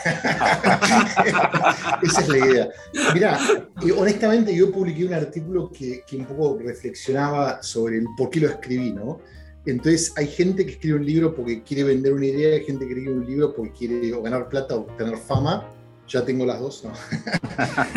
Esa 2.02 2.20
es 2.20 2.28
la 2.28 2.36
idea. 2.36 2.68
Mirá, 3.14 3.38
honestamente 3.96 4.54
yo 4.54 4.70
publiqué 4.70 5.06
un 5.06 5.14
artículo 5.14 5.70
que, 5.72 6.02
que, 6.06 6.18
un 6.18 6.26
poco 6.26 6.58
reflexionaba 6.62 7.62
sobre 7.62 7.96
el 7.96 8.04
por 8.18 8.28
qué 8.28 8.40
lo 8.40 8.48
escribí, 8.48 8.92
¿no? 8.92 9.20
Entonces 9.66 10.12
hay 10.16 10.29
gente 10.29 10.64
que 10.64 10.72
escribe 10.72 10.98
un 10.98 11.05
libro 11.05 11.35
porque 11.35 11.62
quiere 11.62 11.83
vender 11.83 12.12
una 12.12 12.26
idea, 12.26 12.55
hay 12.55 12.64
gente 12.64 12.87
que 12.87 12.92
escribe 12.92 13.12
un 13.12 13.26
libro 13.26 13.55
porque 13.55 13.72
quiere 13.72 14.11
ganar 14.22 14.48
plata 14.48 14.76
o 14.76 14.87
tener 14.96 15.16
fama. 15.18 15.72
Ya 16.09 16.24
tengo 16.24 16.46
las 16.46 16.61
dos, 16.61 16.85
¿no? 16.85 16.92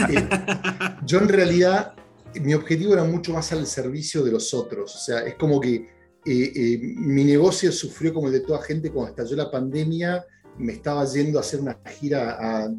Eh, 0.09 0.27
yo 1.05 1.19
en 1.19 1.29
realidad, 1.29 1.93
mi 2.41 2.55
objetivo 2.55 2.93
era 2.93 3.03
mucho 3.03 3.33
más 3.33 3.51
al 3.51 3.67
servicio 3.67 4.23
de 4.23 4.31
los 4.31 4.53
otros. 4.53 4.95
O 4.95 4.99
sea, 4.99 5.19
es 5.19 5.35
como 5.35 5.59
que 5.59 5.75
eh, 5.75 6.51
eh, 6.55 6.79
mi 6.81 7.23
negocio 7.23 7.71
sufrió 7.71 8.13
como 8.13 8.27
el 8.27 8.33
de 8.33 8.39
toda 8.39 8.61
gente 8.63 8.91
cuando 8.91 9.11
estalló 9.11 9.35
la 9.35 9.51
pandemia. 9.51 10.25
Me 10.57 10.73
estaba 10.73 11.05
yendo 11.05 11.37
a 11.37 11.41
hacer 11.41 11.59
una 11.59 11.77
gira 11.85 12.37
a 12.39 12.73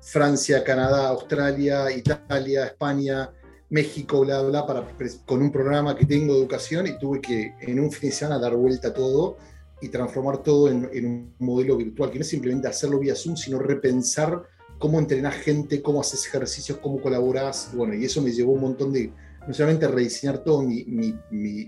Francia, 0.00 0.64
Canadá, 0.64 1.08
Australia, 1.08 1.90
Italia, 1.90 2.66
España, 2.66 3.30
México, 3.74 4.20
bla, 4.20 4.40
bla, 4.40 4.64
para, 4.64 4.86
con 5.26 5.42
un 5.42 5.50
programa 5.50 5.96
que 5.96 6.06
tengo 6.06 6.34
de 6.34 6.38
educación 6.38 6.86
y 6.86 6.96
tuve 6.96 7.20
que 7.20 7.54
en 7.60 7.80
un 7.80 7.90
fin 7.90 8.10
de 8.10 8.14
semana 8.14 8.38
dar 8.38 8.54
vuelta 8.54 8.88
a 8.88 8.94
todo 8.94 9.36
y 9.80 9.88
transformar 9.88 10.44
todo 10.44 10.70
en, 10.70 10.84
un 11.04 11.34
modelo 11.40 11.76
virtual, 11.76 12.08
que 12.08 12.18
no 12.18 12.22
es 12.22 12.28
simplemente 12.28 12.68
hacerlo 12.68 13.00
vía 13.00 13.16
Zoom, 13.16 13.36
sino 13.36 13.58
repensar 13.58 14.44
cómo 14.78 15.00
entrenar 15.00 15.32
gente, 15.32 15.82
cómo 15.82 16.00
haces 16.00 16.24
ejercicios, 16.24 16.78
cómo 16.78 17.02
colaboras. 17.02 17.72
Bueno, 17.74 17.94
y 17.94 18.04
eso 18.04 18.22
me 18.22 18.30
llevó 18.30 18.52
un 18.52 18.60
montón 18.60 18.92
de, 18.92 19.12
no 19.44 19.52
solamente 19.52 19.88
rediseñar 19.88 20.44
todo 20.44 20.62
mi, 20.62 20.84
mi, 20.84 21.18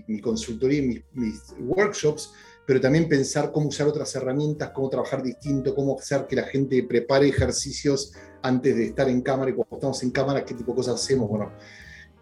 mi, 0.07 0.21
consultoría 0.21 0.79
y 0.79 0.87
mis, 0.87 1.03
mis, 1.13 1.41
workshops, 1.59 2.31
pero 2.65 2.79
también 2.79 3.09
pensar 3.09 3.51
cómo 3.51 3.67
usar 3.67 3.85
otras 3.85 4.15
herramientas, 4.15 4.71
cómo 4.73 4.89
trabajar 4.89 5.21
distinto, 5.21 5.75
cómo 5.75 5.99
hacer 5.99 6.25
que 6.25 6.37
la 6.37 6.43
gente 6.43 6.81
prepare 6.83 7.27
ejercicios 7.27 8.13
antes 8.41 8.77
de 8.77 8.85
estar 8.85 9.09
en 9.09 9.21
cámara 9.21 9.51
y 9.51 9.55
cuando 9.55 9.75
estamos 9.75 10.01
en 10.03 10.11
cámara, 10.11 10.45
qué 10.45 10.53
tipo 10.53 10.71
de 10.71 10.77
cosas 10.77 10.95
hacemos. 10.95 11.27
Bueno, 11.27 11.51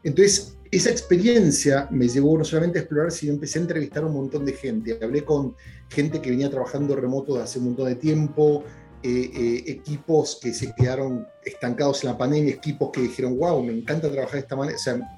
entonces, 0.05 0.55
esa 0.69 0.91
experiencia 0.91 1.87
me 1.89 2.07
llevó 2.07 2.37
no 2.37 2.45
solamente 2.45 2.77
a 2.77 2.81
explorar, 2.83 3.11
sino 3.11 3.33
empecé 3.33 3.57
a 3.57 3.63
entrevistar 3.63 4.03
a 4.03 4.05
un 4.05 4.13
montón 4.13 4.45
de 4.45 4.53
gente. 4.53 4.97
Hablé 5.01 5.25
con 5.25 5.55
gente 5.89 6.21
que 6.21 6.29
venía 6.29 6.49
trabajando 6.49 6.95
remoto 6.95 7.33
desde 7.33 7.43
hace 7.43 7.59
un 7.59 7.65
montón 7.65 7.87
de 7.87 7.95
tiempo, 7.95 8.63
eh, 9.01 9.31
eh, 9.33 9.63
equipos 9.65 10.37
que 10.41 10.53
se 10.53 10.73
quedaron 10.75 11.27
estancados 11.43 12.03
en 12.03 12.11
la 12.11 12.17
pandemia, 12.17 12.53
equipos 12.53 12.91
que 12.93 13.01
dijeron, 13.01 13.35
wow, 13.37 13.63
me 13.63 13.73
encanta 13.73 14.11
trabajar 14.11 14.33
de 14.35 14.39
esta 14.41 14.55
manera. 14.55 14.77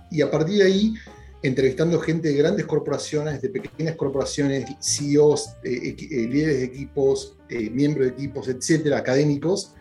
y 0.09 0.21
a 0.21 0.31
partir 0.31 0.57
de 0.59 0.63
ahí, 0.63 0.93
entrevistando 1.43 1.99
gente 1.99 2.29
de 2.29 2.35
grandes 2.35 2.65
corporaciones, 2.65 3.41
de 3.41 3.49
pequeñas 3.49 3.97
corporaciones, 3.97 4.69
CEOs, 4.79 5.57
eh, 5.63 5.95
líderes 6.29 6.59
de 6.59 6.63
equipos, 6.63 7.37
miembros 7.49 8.07
de 8.07 8.13
equipos, 8.13 8.47
etcétera, 8.47 8.99
académicos, 8.99 9.73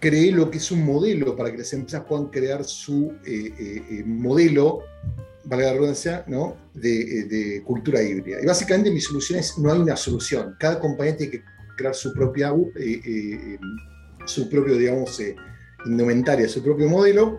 creé 0.00 0.30
lo 0.32 0.50
que 0.50 0.58
es 0.58 0.70
un 0.70 0.84
modelo 0.84 1.36
para 1.36 1.50
que 1.50 1.58
las 1.58 1.72
empresas 1.72 2.04
puedan 2.08 2.26
crear 2.26 2.64
su 2.64 3.12
eh, 3.24 3.52
eh, 3.58 3.82
eh, 3.90 4.02
modelo, 4.04 4.80
valga 5.44 5.66
la 5.66 5.72
redundancia, 5.72 6.24
¿no? 6.26 6.56
de, 6.74 7.62
cultura 7.64 8.02
híbrida. 8.02 8.38
Y 8.42 8.46
básicamente 8.46 8.90
mi 8.90 9.00
solución 9.00 9.38
es, 9.38 9.58
no 9.58 9.72
hay 9.72 9.80
una 9.80 9.96
solución. 9.96 10.54
Cada 10.58 10.78
compañía 10.78 11.16
tiene 11.16 11.32
que 11.32 11.42
crear 11.76 11.94
su 11.94 12.12
propia, 12.12 12.52
su 14.26 14.48
propio, 14.48 14.76
digamos, 14.76 15.20
indumentaria, 15.86 16.48
su 16.48 16.62
propio 16.62 16.88
modelo, 16.88 17.36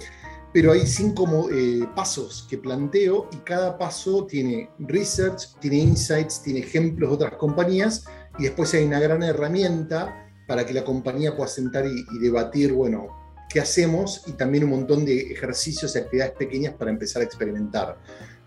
pero 0.52 0.72
hay 0.72 0.88
cinco 0.88 1.50
pasos 1.96 2.48
que 2.50 2.58
planteo 2.58 3.30
y 3.32 3.38
cada 3.38 3.78
paso 3.78 4.26
tiene 4.26 4.70
research, 4.80 5.60
tiene 5.60 5.78
insights, 5.78 6.42
tiene 6.42 6.62
ejemplos 6.62 7.10
de 7.10 7.16
otras 7.16 7.34
compañías 7.34 8.06
y 8.40 8.44
después 8.44 8.74
hay 8.74 8.86
una 8.86 9.00
gran 9.00 9.22
herramienta 9.22 10.29
para 10.50 10.66
que 10.66 10.74
la 10.74 10.84
compañía 10.84 11.38
pueda 11.38 11.48
sentar 11.48 11.86
y, 11.86 12.04
debatir, 12.20 12.74
bueno, 12.74 13.36
qué 13.48 13.60
hacemos 13.60 14.24
y 14.26 14.32
también 14.32 14.64
un 14.64 14.72
montón 14.72 15.06
de 15.06 15.32
ejercicios 15.32 15.96
y 15.96 16.00
actividades 16.00 16.34
pequeñas 16.34 16.74
para 16.74 16.90
empezar 16.90 17.22
a 17.22 17.26
experimentar. 17.26 18.00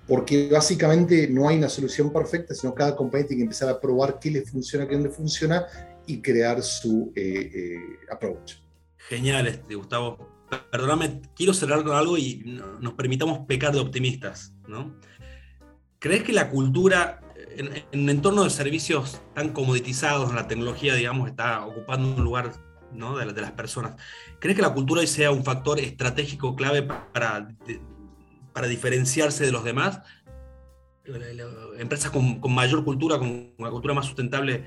Porque 0.08 0.48
básicamente 0.50 1.28
no 1.28 1.48
hay 1.48 1.58
una 1.58 1.68
solución 1.68 2.12
perfecta, 2.12 2.54
sino 2.54 2.74
cada 2.74 2.96
compañía 2.96 3.28
tiene 3.28 3.42
que 3.42 3.44
empezar 3.44 3.68
a 3.68 3.80
probar 3.80 4.18
qué 4.18 4.32
le 4.32 4.42
funciona, 4.42 4.88
qué 4.88 4.96
no 4.96 5.04
le 5.04 5.10
funciona 5.10 5.64
y 6.04 6.20
crear 6.20 6.60
su 6.60 7.12
eh, 7.14 7.52
eh, 7.54 7.76
approach. 8.10 8.54
Genial, 8.96 9.46
este, 9.46 9.76
Gustavo. 9.76 10.28
Perdóname, 10.72 11.22
quiero 11.36 11.54
cerrar 11.54 11.84
con 11.84 11.94
algo 11.94 12.18
y 12.18 12.60
nos 12.80 12.94
permitamos 12.94 13.46
pecar 13.46 13.72
de 13.72 13.78
optimistas. 13.78 14.52
¿no? 14.66 14.98
¿Crees 16.00 16.24
que 16.24 16.32
la 16.32 16.50
cultura 16.50 17.20
en, 17.56 18.00
un 18.00 18.10
entorno 18.10 18.44
de 18.44 18.50
servicios 18.50 19.20
tan 19.34 19.50
comoditizados, 19.50 20.34
la 20.34 20.48
tecnología, 20.48 20.94
digamos, 20.94 21.28
está 21.28 21.64
ocupando 21.64 22.14
un 22.14 22.24
lugar 22.24 22.52
¿no? 22.92 23.16
de, 23.16 23.40
las 23.40 23.52
personas. 23.52 23.96
¿Crees 24.38 24.56
que 24.56 24.62
la 24.62 24.74
cultura 24.74 25.00
hoy 25.00 25.06
sea 25.06 25.30
un 25.30 25.44
factor 25.44 25.78
estratégico 25.78 26.56
clave 26.56 26.82
para, 26.82 27.48
para 28.52 28.66
diferenciarse 28.66 29.44
de 29.44 29.52
los 29.52 29.64
demás? 29.64 30.00
Empresas 31.78 32.10
con, 32.10 32.40
con, 32.40 32.54
mayor 32.54 32.84
cultura, 32.84 33.18
con 33.18 33.52
una 33.58 33.70
cultura 33.70 33.94
más 33.94 34.06
sustentable, 34.06 34.64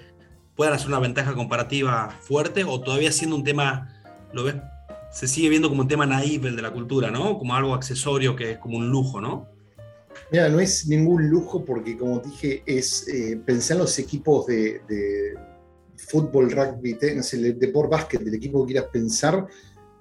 puedan 0.55 0.73
hacer 0.73 0.87
una 0.87 0.99
ventaja 0.99 1.33
comparativa 1.33 2.09
fuerte 2.21 2.63
o 2.63 2.81
todavía 2.81 3.11
siendo 3.11 3.35
un 3.35 3.43
tema, 3.43 3.93
lo 4.33 4.43
ves, 4.43 4.55
se 5.11 5.27
sigue 5.27 5.49
viendo 5.49 5.69
como 5.69 5.81
un 5.81 5.87
tema 5.87 6.05
naive 6.05 6.49
el 6.49 6.55
de 6.55 6.61
la 6.61 6.71
cultura, 6.71 7.09
¿no? 7.09 7.37
Como 7.37 7.55
algo 7.55 7.73
accesorio 7.73 8.35
que 8.35 8.51
es 8.51 8.57
como 8.57 8.77
un 8.77 8.89
lujo, 8.89 9.21
¿no? 9.21 9.54
Mira, 10.31 10.49
no 10.49 10.59
es 10.59 10.87
ningún 10.87 11.29
lujo 11.29 11.63
porque, 11.63 11.97
como 11.97 12.19
dije, 12.19 12.63
es 12.65 13.07
eh, 13.07 13.39
pensar 13.45 13.77
en 13.77 13.83
los 13.83 13.99
equipos 13.99 14.47
de, 14.47 14.81
fútbol, 15.97 16.51
rugby, 16.51 16.95
tenis, 16.95 17.33
el 17.33 17.57
deporte 17.57 17.95
básquet, 17.95 18.21
del 18.21 18.33
equipo 18.35 18.65
que 18.65 18.73
quieras 18.73 18.89
pensar, 18.91 19.47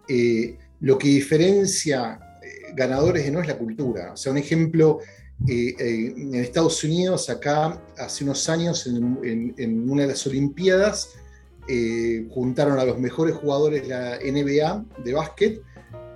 eh, 0.09 0.59
lo 0.81 0.99
que 0.99 1.09
diferencia 1.09 2.19
eh, 2.43 2.73
ganadores 2.75 3.31
no 3.33 3.41
es 3.41 3.47
la 3.47 3.57
cultura. 3.57 4.13
O 4.13 4.17
sea, 4.17 4.33
un 4.33 4.39
ejemplo, 4.39 4.99
en 5.47 6.35
Estados 6.35 6.83
Unidos, 6.85 7.29
acá 7.29 7.83
hace 7.99 8.25
unos 8.25 8.49
años, 8.49 8.87
en, 8.87 9.91
una 9.91 10.03
de 10.03 10.09
las 10.09 10.27
Olimpiadas, 10.27 11.11
juntaron 12.31 12.79
a 12.79 12.85
los 12.85 12.99
mejores 12.99 13.35
jugadores 13.35 13.83
de 13.83 13.89
la 13.89 14.19
NBA 14.19 14.85
de 15.03 15.13
básquet 15.13 15.63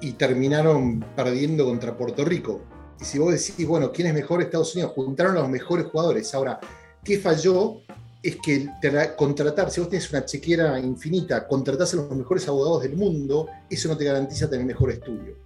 y 0.01 0.13
terminaron 0.13 1.05
perdiendo 1.17 1.65
contra 1.65 1.97
Puerto 1.97 2.25
Rico. 2.25 2.63
Y 3.01 3.05
si 3.05 3.19
vos 3.19 3.33
decís, 3.33 3.67
bueno, 3.67 3.93
¿quién 3.93 4.09
es 4.09 4.15
mejor 4.15 4.43
Estados 4.43 4.75
Unidos? 4.75 4.93
Juntaron 4.95 5.37
a 5.37 5.41
los 5.41 5.49
mejores 5.49 5.87
jugadores. 5.87 6.35
Ahora, 6.35 6.59
¿qué 7.05 7.19
falló? 7.19 7.81
Es 8.23 8.37
que 8.37 8.69
contratar, 9.17 9.71
si 9.71 9.81
vos 9.81 9.89
tenés 9.89 10.11
una 10.11 10.25
chequera 10.25 10.79
infinita, 10.81 11.47
contratás 11.47 11.95
a 11.95 11.99
los 11.99 12.11
mejores 12.11 12.49
abogados 12.49 12.83
del 12.83 12.97
mundo, 12.97 13.47
eso 13.71 13.89
no 13.89 13.97
te 13.97 14.05
garantiza 14.05 14.51
tener 14.51 14.67
mejor 14.67 14.91
estudio. 14.91 15.37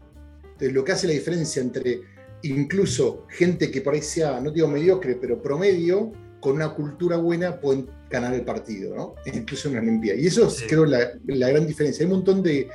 Entonces, 0.44 0.72
lo 0.72 0.82
que 0.82 0.92
hace 0.92 1.06
la 1.06 1.12
diferencia 1.12 1.60
entre 1.60 2.00
incluso 2.42 3.26
gente 3.28 3.70
que 3.70 3.82
por 3.82 3.94
ahí 3.94 4.02
sea, 4.02 4.40
no 4.40 4.50
digo 4.50 4.68
mediocre, 4.68 5.16
pero 5.16 5.40
promedio, 5.40 6.12
con 6.40 6.56
una 6.56 6.74
cultura 6.74 7.16
buena 7.18 7.60
pueden 7.60 7.88
ganar 8.10 8.34
el 8.34 8.42
partido, 8.42 8.96
¿no? 8.96 9.14
Incluso 9.32 9.68
en 9.68 9.74
una 9.74 9.82
Olimpiada. 9.82 10.18
Y 10.18 10.26
eso 10.26 10.48
es, 10.48 10.64
creo, 10.66 10.84
la, 10.84 11.12
la 11.26 11.48
gran 11.50 11.66
diferencia. 11.66 12.04
Hay 12.04 12.10
un 12.10 12.18
montón 12.18 12.42
de, 12.42 12.68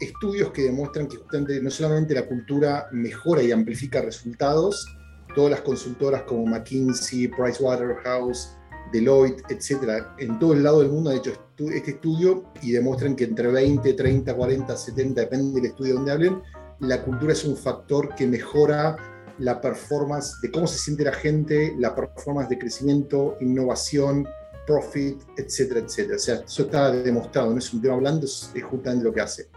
estudios 0.00 0.50
que 0.50 0.62
demuestran 0.62 1.06
que 1.06 1.16
justamente 1.16 1.60
no 1.60 1.70
solamente 1.70 2.14
la 2.14 2.26
cultura 2.26 2.88
mejora 2.92 3.42
y 3.42 3.52
amplifica 3.52 4.02
resultados, 4.02 4.86
todas 5.34 5.50
las 5.50 5.60
consultoras 5.62 6.22
como 6.22 6.46
McKinsey, 6.46 7.28
Pricewaterhouse, 7.28 8.56
Deloitte, 8.92 9.42
etcétera, 9.48 10.14
en 10.18 10.38
todo 10.38 10.52
el 10.52 10.62
lado 10.62 10.80
del 10.80 10.90
mundo 10.90 11.10
han 11.10 11.16
hecho 11.16 11.32
este 11.72 11.92
estudio 11.92 12.44
y 12.62 12.72
demuestran 12.72 13.16
que 13.16 13.24
entre 13.24 13.48
20, 13.48 13.92
30, 13.92 14.34
40, 14.34 14.76
70, 14.76 15.20
depende 15.20 15.60
del 15.60 15.70
estudio 15.70 15.94
donde 15.94 16.12
hablen, 16.12 16.42
la 16.80 17.02
cultura 17.02 17.32
es 17.32 17.44
un 17.44 17.56
factor 17.56 18.14
que 18.14 18.26
mejora 18.26 18.96
la 19.38 19.60
performance 19.60 20.40
de 20.42 20.50
cómo 20.50 20.66
se 20.66 20.78
siente 20.78 21.04
la 21.04 21.12
gente, 21.12 21.74
la 21.78 21.94
performance 21.94 22.48
de 22.48 22.58
crecimiento, 22.58 23.36
innovación, 23.40 24.26
profit, 24.66 25.20
etcétera, 25.36 25.80
etcétera. 25.80 26.16
O 26.16 26.20
sea, 26.20 26.34
eso 26.36 26.62
está 26.62 26.90
demostrado, 26.90 27.50
no 27.50 27.58
es 27.58 27.72
un 27.72 27.82
tema 27.82 27.94
hablando, 27.94 28.26
es 28.26 28.52
justamente 28.62 29.04
lo 29.04 29.12
que 29.12 29.20
hace. 29.20 29.48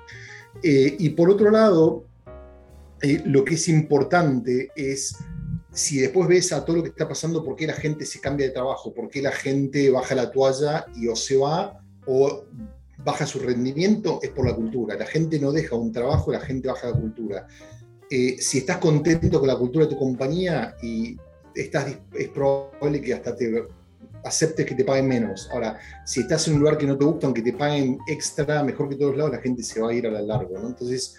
Eh, 0.64 0.96
y 1.00 1.10
por 1.10 1.30
otro 1.30 1.52
lado, 1.52 2.06
eh, 3.02 3.22
lo 3.26 3.44
que 3.44 3.56
es 3.56 3.68
importante 3.68 4.70
es 4.76 5.16
si 5.72 6.00
después 6.00 6.28
ves 6.28 6.52
a 6.54 6.66
todo 6.66 6.78
lo 6.78 6.84
que 6.84 6.90
está 6.90 7.08
pasando, 7.08 7.44
por 7.44 7.56
qué 7.56 7.68
la 7.68 7.74
gente 7.74 8.06
se 8.06 8.20
cambia 8.20 8.48
de 8.48 8.54
trabajo, 8.54 8.94
por 8.94 9.10
qué 9.10 9.22
la 9.22 9.32
gente 9.32 9.92
baja 9.92 10.16
la 10.16 10.32
toalla 10.32 10.86
y 10.96 11.08
o 11.08 11.16
se 11.16 11.38
va 11.38 11.80
o 12.08 12.46
baja 13.04 13.28
su 13.28 13.40
rendimiento, 13.40 14.20
es 14.24 14.32
por 14.32 14.48
la 14.48 14.56
cultura. 14.56 14.96
La 14.96 15.06
gente 15.06 15.40
no 15.40 15.52
deja 15.52 15.76
un 15.76 15.92
trabajo, 15.92 16.32
la 16.32 16.40
gente 16.40 16.68
baja 16.68 16.90
la 16.90 17.00
cultura. 17.00 17.48
Eh, 18.10 18.38
si 18.40 18.60
estás 18.60 18.78
contento 18.78 19.40
con 19.40 19.48
la 19.48 19.58
cultura 19.58 19.86
de 19.86 19.92
tu 19.92 20.00
compañía 20.00 20.76
y 20.82 21.16
estás, 21.54 21.96
es 22.14 22.30
probable 22.30 23.00
que 23.02 23.14
hasta 23.14 23.36
te 23.36 23.68
aceptes 24.28 24.66
que 24.66 24.76
te 24.76 24.84
paguen 24.84 25.08
menos. 25.08 25.50
Ahora, 25.52 25.78
si 26.06 26.22
estás 26.22 26.48
en 26.48 26.56
un 26.56 26.60
lugar 26.62 26.78
que 26.78 26.86
no 26.86 26.98
te 26.98 27.06
gusta, 27.06 27.28
aunque 27.28 27.42
te 27.42 27.54
paguen 27.54 27.98
extra, 28.08 28.64
mejor 28.64 28.90
que 28.90 28.96
todos 28.96 29.18
lados, 29.18 29.32
la 29.32 29.42
gente 29.42 29.64
se 29.64 29.80
va 29.82 29.90
a 29.90 29.94
ir 29.94 30.08
a 30.08 30.12
lo 30.12 30.22
largo, 30.22 30.58
¿no? 30.58 30.68
Entonces, 30.68 31.16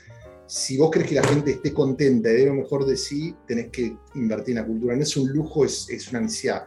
si 0.46 0.78
vos 0.78 0.90
crees 0.90 1.08
que 1.08 1.14
la 1.14 1.24
gente 1.24 1.52
esté 1.52 1.72
contenta 1.72 2.30
y 2.30 2.34
dé 2.34 2.46
lo 2.46 2.54
mejor 2.54 2.86
de 2.86 2.96
sí, 2.96 3.34
tenés 3.46 3.68
que 3.68 3.96
invertir 4.14 4.56
en 4.56 4.62
la 4.62 4.66
cultura. 4.66 4.96
No 4.96 5.02
es 5.02 5.16
un 5.16 5.28
lujo, 5.28 5.64
es, 5.64 5.88
es 5.90 6.08
una 6.10 6.20
necesidad. 6.20 6.66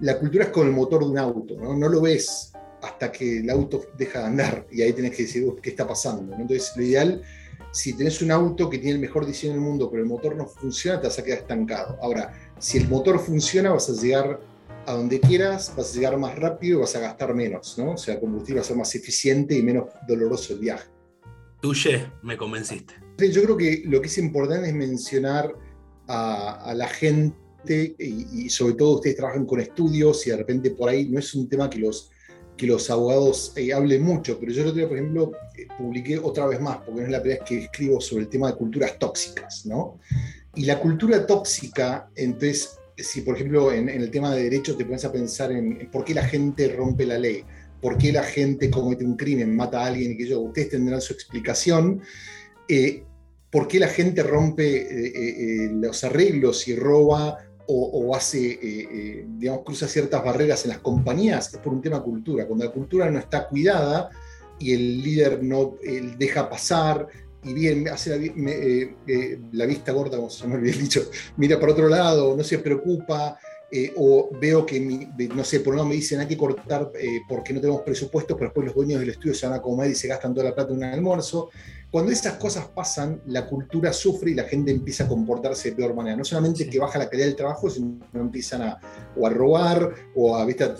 La 0.00 0.18
cultura 0.18 0.44
es 0.44 0.50
como 0.50 0.66
el 0.66 0.72
motor 0.72 1.04
de 1.04 1.10
un 1.10 1.18
auto, 1.18 1.56
¿no? 1.58 1.76
No 1.76 1.88
lo 1.88 2.00
ves 2.00 2.52
hasta 2.82 3.10
que 3.10 3.38
el 3.38 3.50
auto 3.50 3.82
deja 3.96 4.20
de 4.20 4.26
andar 4.26 4.66
y 4.70 4.82
ahí 4.82 4.92
tenés 4.92 5.16
que 5.16 5.22
decir, 5.22 5.44
¿qué 5.62 5.70
está 5.70 5.86
pasando? 5.86 6.34
Entonces, 6.34 6.72
lo 6.76 6.82
ideal, 6.82 7.22
si 7.72 7.94
tenés 7.94 8.22
un 8.22 8.30
auto 8.30 8.70
que 8.70 8.78
tiene 8.78 8.94
el 8.94 9.00
mejor 9.00 9.26
diseño 9.26 9.54
del 9.54 9.60
mundo, 9.60 9.90
pero 9.90 10.02
el 10.02 10.08
motor 10.08 10.36
no 10.36 10.46
funciona, 10.46 11.00
te 11.00 11.08
vas 11.08 11.18
a 11.18 11.24
quedar 11.24 11.40
estancado. 11.40 11.98
Ahora, 12.00 12.32
si 12.58 12.78
el 12.78 12.88
motor 12.88 13.18
funciona, 13.18 13.72
vas 13.72 13.90
a 13.90 13.92
llegar 13.92 14.40
a 14.86 14.92
donde 14.92 15.20
quieras, 15.20 15.72
vas 15.76 15.90
a 15.90 15.94
llegar 15.94 16.16
más 16.16 16.38
rápido 16.38 16.78
y 16.78 16.80
vas 16.82 16.94
a 16.94 17.00
gastar 17.00 17.34
menos, 17.34 17.76
¿no? 17.76 17.92
O 17.92 17.96
sea, 17.96 18.14
el 18.14 18.20
combustible 18.20 18.60
va 18.60 18.64
a 18.64 18.68
ser 18.68 18.76
más 18.76 18.94
eficiente 18.94 19.56
y 19.56 19.62
menos 19.62 19.86
doloroso 20.06 20.54
el 20.54 20.60
viaje. 20.60 20.88
Tuye, 21.60 22.06
me 22.22 22.36
convenciste. 22.36 22.94
Yo 23.18 23.42
creo 23.42 23.56
que 23.56 23.82
lo 23.86 24.00
que 24.00 24.06
es 24.06 24.18
importante 24.18 24.68
es 24.68 24.74
mencionar 24.74 25.52
a, 26.06 26.72
la 26.76 26.86
gente 26.86 27.96
y, 27.98 28.48
sobre 28.48 28.74
todo 28.74 28.96
ustedes 28.96 29.16
trabajan 29.16 29.44
con 29.44 29.58
estudios 29.58 30.24
y 30.26 30.30
de 30.30 30.36
repente 30.36 30.70
por 30.70 30.88
ahí 30.88 31.08
no 31.08 31.18
es 31.18 31.34
un 31.34 31.48
tema 31.48 31.68
que 31.68 31.78
los, 31.78 32.10
que 32.56 32.66
los 32.66 32.88
abogados 32.90 33.52
eh, 33.56 33.72
hablen 33.72 34.02
mucho, 34.02 34.38
pero 34.38 34.52
yo 34.52 34.62
el 34.62 34.68
otro 34.68 34.78
día, 34.78 34.88
por 34.88 34.98
ejemplo, 34.98 35.32
eh, 35.56 35.66
publiqué 35.76 36.18
otra 36.18 36.46
vez 36.46 36.60
más, 36.60 36.76
porque 36.78 37.00
no 37.00 37.06
es 37.06 37.12
la 37.12 37.20
primera 37.20 37.40
vez 37.40 37.48
que 37.48 37.64
escribo 37.64 38.00
sobre 38.00 38.24
el 38.24 38.28
tema 38.28 38.52
de 38.52 38.56
culturas 38.56 38.98
tóxicas, 38.98 39.66
¿no? 39.66 39.98
Y 40.54 40.64
la 40.64 40.78
cultura 40.78 41.26
tóxica, 41.26 42.08
entonces, 42.14 42.78
si 42.96 43.20
por 43.20 43.36
ejemplo 43.36 43.72
en, 43.72 43.88
el 43.88 44.10
tema 44.10 44.34
de 44.34 44.44
derechos 44.44 44.76
te 44.76 44.84
pones 44.84 45.04
a 45.04 45.12
pensar 45.12 45.52
en, 45.52 45.90
por 45.90 46.04
qué 46.04 46.14
la 46.14 46.24
gente 46.24 46.68
rompe 46.68 47.04
la 47.04 47.18
ley, 47.18 47.44
por 47.80 47.98
qué 47.98 48.12
la 48.12 48.22
gente 48.22 48.70
comete 48.70 49.04
un 49.04 49.16
crimen, 49.16 49.54
mata 49.54 49.82
a 49.82 49.86
alguien 49.86 50.12
y 50.12 50.16
que 50.16 50.26
yo, 50.26 50.40
ustedes 50.40 50.70
tendrán 50.70 51.00
su 51.00 51.12
explicación. 51.12 52.00
Eh, 52.68 53.04
¿Por 53.50 53.68
qué 53.68 53.78
la 53.78 53.88
gente 53.88 54.22
rompe 54.22 54.82
eh, 54.82 55.12
eh, 55.14 55.70
los 55.72 56.02
arreglos 56.04 56.66
y 56.68 56.74
roba 56.74 57.38
o, 57.68 58.14
hace, 58.14 59.24
digamos, 59.38 59.64
cruza 59.64 59.88
ciertas 59.88 60.22
barreras 60.22 60.64
en 60.64 60.70
las 60.70 60.78
compañías? 60.78 61.52
Es 61.52 61.58
por 61.58 61.72
un 61.72 61.82
tema 61.82 62.00
cultura. 62.00 62.46
Cuando 62.46 62.64
la 62.64 62.70
cultura 62.70 63.10
no 63.10 63.18
está 63.18 63.48
cuidada 63.48 64.10
y 64.58 64.72
el 64.72 65.02
líder 65.02 65.42
no 65.42 65.76
deja 66.16 66.48
pasar, 66.48 67.08
y 67.46 67.54
bien, 67.54 67.88
hace 67.88 68.10
la, 68.10 68.16
eh, 68.16 68.94
eh, 69.06 69.38
la, 69.52 69.66
vista 69.66 69.92
gorda, 69.92 70.16
como 70.16 70.28
se 70.28 70.46
me 70.48 70.56
había 70.56 70.72
dicho, 70.72 71.08
mira 71.36 71.60
para 71.60 71.72
otro 71.72 71.88
lado, 71.88 72.36
no 72.36 72.42
se 72.42 72.58
preocupa, 72.58 73.38
eh, 73.70 73.92
o 73.96 74.30
veo 74.40 74.66
que, 74.66 74.80
no 74.80 75.44
sé, 75.44 75.60
por 75.60 75.72
un 75.72 75.76
lado 75.76 75.88
me 75.88 75.94
dicen 75.94 76.20
hay 76.20 76.26
que 76.26 76.36
cortar 76.36 76.90
porque 77.28 77.52
no 77.52 77.60
tenemos 77.60 77.82
presupuesto, 77.82 78.36
pero 78.36 78.48
después 78.48 78.66
los 78.66 78.74
dueños 78.74 79.00
del 79.00 79.10
estudio 79.10 79.34
se 79.34 79.46
van 79.46 79.58
a 79.58 79.62
comer 79.62 79.90
y 79.90 79.94
se 79.94 80.08
gastan 80.08 80.34
toda 80.34 80.48
la 80.48 80.54
plata 80.54 80.70
en 80.70 80.78
un 80.78 80.84
almuerzo. 80.84 81.50
Cuando 81.90 82.10
esas 82.12 82.34
cosas 82.34 82.66
pasan, 82.66 83.22
la 83.26 83.46
cultura 83.46 83.92
sufre 83.92 84.32
y 84.32 84.34
la 84.34 84.44
gente 84.44 84.70
empieza 84.70 85.04
a 85.04 85.08
comportarse 85.08 85.70
de 85.70 85.76
peor 85.76 85.94
manera. 85.94 86.16
No 86.16 86.24
solamente 86.24 86.68
que 86.68 86.78
baja 86.78 86.98
la 86.98 87.08
calidad 87.08 87.26
del 87.26 87.36
trabajo, 87.36 87.70
sino 87.70 88.00
que 88.12 88.18
empiezan 88.18 88.62
a, 88.62 88.80
o 89.16 89.26
a 89.26 89.30
robar 89.30 89.94
o 90.14 90.36
a, 90.36 90.44
¿viste? 90.44 90.64
a 90.64 90.74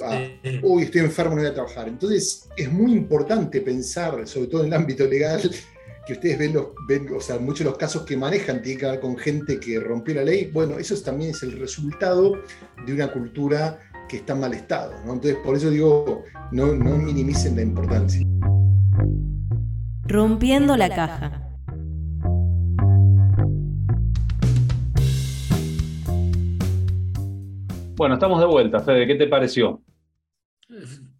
uy, 0.62 0.83
estoy 0.85 1.02
enfermo, 1.02 1.35
no 1.35 1.42
voy 1.42 1.50
a 1.50 1.55
trabajar. 1.55 1.88
Entonces, 1.88 2.48
es 2.57 2.72
muy 2.72 2.92
importante 2.92 3.61
pensar, 3.61 4.26
sobre 4.26 4.48
todo 4.48 4.62
en 4.62 4.68
el 4.68 4.74
ámbito 4.74 5.07
legal, 5.07 5.40
que 6.06 6.12
ustedes 6.12 6.38
ven, 6.38 6.54
los, 6.54 6.68
ven, 6.86 7.08
o 7.12 7.20
sea, 7.20 7.36
muchos 7.40 7.58
de 7.58 7.64
los 7.64 7.76
casos 7.76 8.04
que 8.04 8.16
manejan 8.16 8.62
tienen 8.62 8.78
que 8.78 8.86
ver 8.86 9.00
con 9.00 9.18
gente 9.18 9.58
que 9.58 9.80
rompió 9.80 10.14
la 10.14 10.22
ley, 10.22 10.50
bueno, 10.52 10.78
eso 10.78 10.94
también 11.02 11.32
es 11.32 11.42
el 11.42 11.58
resultado 11.58 12.40
de 12.86 12.94
una 12.94 13.10
cultura 13.10 13.80
que 14.08 14.18
está 14.18 14.34
en 14.34 14.40
mal 14.40 14.54
estado. 14.54 14.92
¿no? 15.04 15.14
Entonces, 15.14 15.36
por 15.44 15.56
eso 15.56 15.68
digo, 15.68 16.22
no, 16.52 16.72
no 16.74 16.96
minimicen 16.96 17.56
la 17.56 17.62
importancia. 17.62 18.24
Rompiendo 20.04 20.76
la 20.76 20.88
caja. 20.88 21.42
Bueno, 27.96 28.14
estamos 28.14 28.38
de 28.38 28.46
vuelta, 28.46 28.78
Fede, 28.78 29.08
¿qué 29.08 29.16
te 29.16 29.26
pareció? 29.26 29.82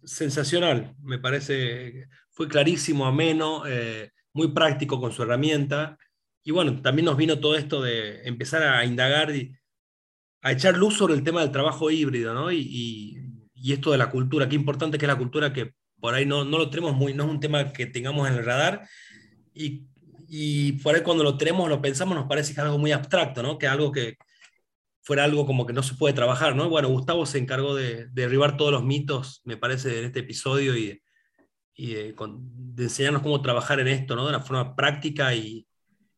Sensacional, 0.03 0.95
me 1.01 1.19
parece, 1.19 2.07
fue 2.29 2.47
clarísimo, 2.47 3.05
ameno. 3.05 3.63
Eh, 3.67 4.11
muy 4.37 4.49
práctico 4.49 5.01
con 5.01 5.11
su 5.11 5.23
herramienta. 5.23 5.97
Y 6.43 6.51
bueno, 6.51 6.81
también 6.81 7.05
nos 7.05 7.17
vino 7.17 7.39
todo 7.39 7.55
esto 7.55 7.81
de 7.81 8.21
empezar 8.25 8.63
a 8.63 8.85
indagar 8.85 9.35
y 9.35 9.53
a 10.41 10.53
echar 10.53 10.77
luz 10.77 10.95
sobre 10.97 11.15
el 11.15 11.23
tema 11.23 11.41
del 11.41 11.51
trabajo 11.51 11.91
híbrido, 11.91 12.33
¿no? 12.33 12.51
Y, 12.51 13.23
esto 13.65 13.91
de 13.91 13.97
la 13.97 14.09
cultura, 14.09 14.47
qué 14.47 14.55
importante 14.55 14.97
que 14.97 15.05
es 15.05 15.11
la 15.11 15.17
cultura, 15.17 15.51
que 15.51 15.73
por 15.99 16.13
ahí 16.13 16.25
no, 16.25 16.45
no 16.45 16.57
lo 16.57 16.69
tenemos 16.69 16.95
muy, 16.95 17.13
no 17.13 17.25
es 17.25 17.29
un 17.31 17.39
tema 17.41 17.73
que 17.73 17.85
tengamos 17.87 18.25
en 18.29 18.35
el 18.35 18.45
radar. 18.45 18.87
Y, 19.53 19.87
y 20.29 20.73
por 20.73 20.95
ahí 20.95 21.01
cuando 21.01 21.23
lo 21.23 21.37
tenemos, 21.37 21.67
lo 21.67 21.81
pensamos, 21.81 22.15
nos 22.15 22.27
parece 22.27 22.53
que 22.53 22.61
es 22.61 22.65
algo 22.65 22.77
muy 22.77 22.93
abstracto, 22.93 23.43
¿no? 23.43 23.57
Que 23.57 23.67
algo 23.67 23.91
que 23.91 24.15
fuera 25.01 25.25
algo 25.25 25.45
como 25.45 25.65
que 25.65 25.73
no 25.73 25.83
se 25.83 25.95
puede 25.95 26.13
trabajar, 26.13 26.55
¿no? 26.55 26.69
Bueno, 26.69 26.89
Gustavo 26.89 27.25
se 27.25 27.39
encargó 27.39 27.75
de 27.75 28.07
derribar 28.11 28.55
todos 28.55 28.71
los 28.71 28.83
mitos, 28.83 29.41
me 29.43 29.57
parece, 29.57 29.99
en 29.99 30.05
este 30.05 30.19
episodio 30.19 30.77
y 30.77 31.01
y 31.77 31.93
de, 31.93 32.15
enseñarnos 32.79 33.21
cómo 33.21 33.41
trabajar 33.41 33.79
en 33.79 33.87
esto, 33.87 34.15
¿no? 34.15 34.23
De 34.23 34.29
una 34.29 34.41
forma 34.41 34.75
práctica 34.75 35.33
y, 35.33 35.65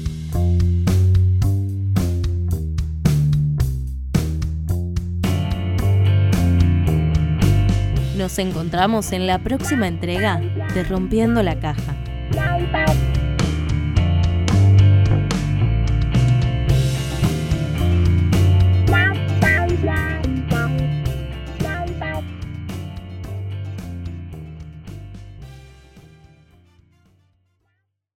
Nos 8.16 8.38
encontramos 8.38 9.12
en 9.12 9.26
la 9.26 9.40
próxima 9.40 9.86
entrega 9.86 10.40
de 10.74 10.84
Rompiendo 10.84 11.42
la 11.42 11.60
Caja. 11.60 11.95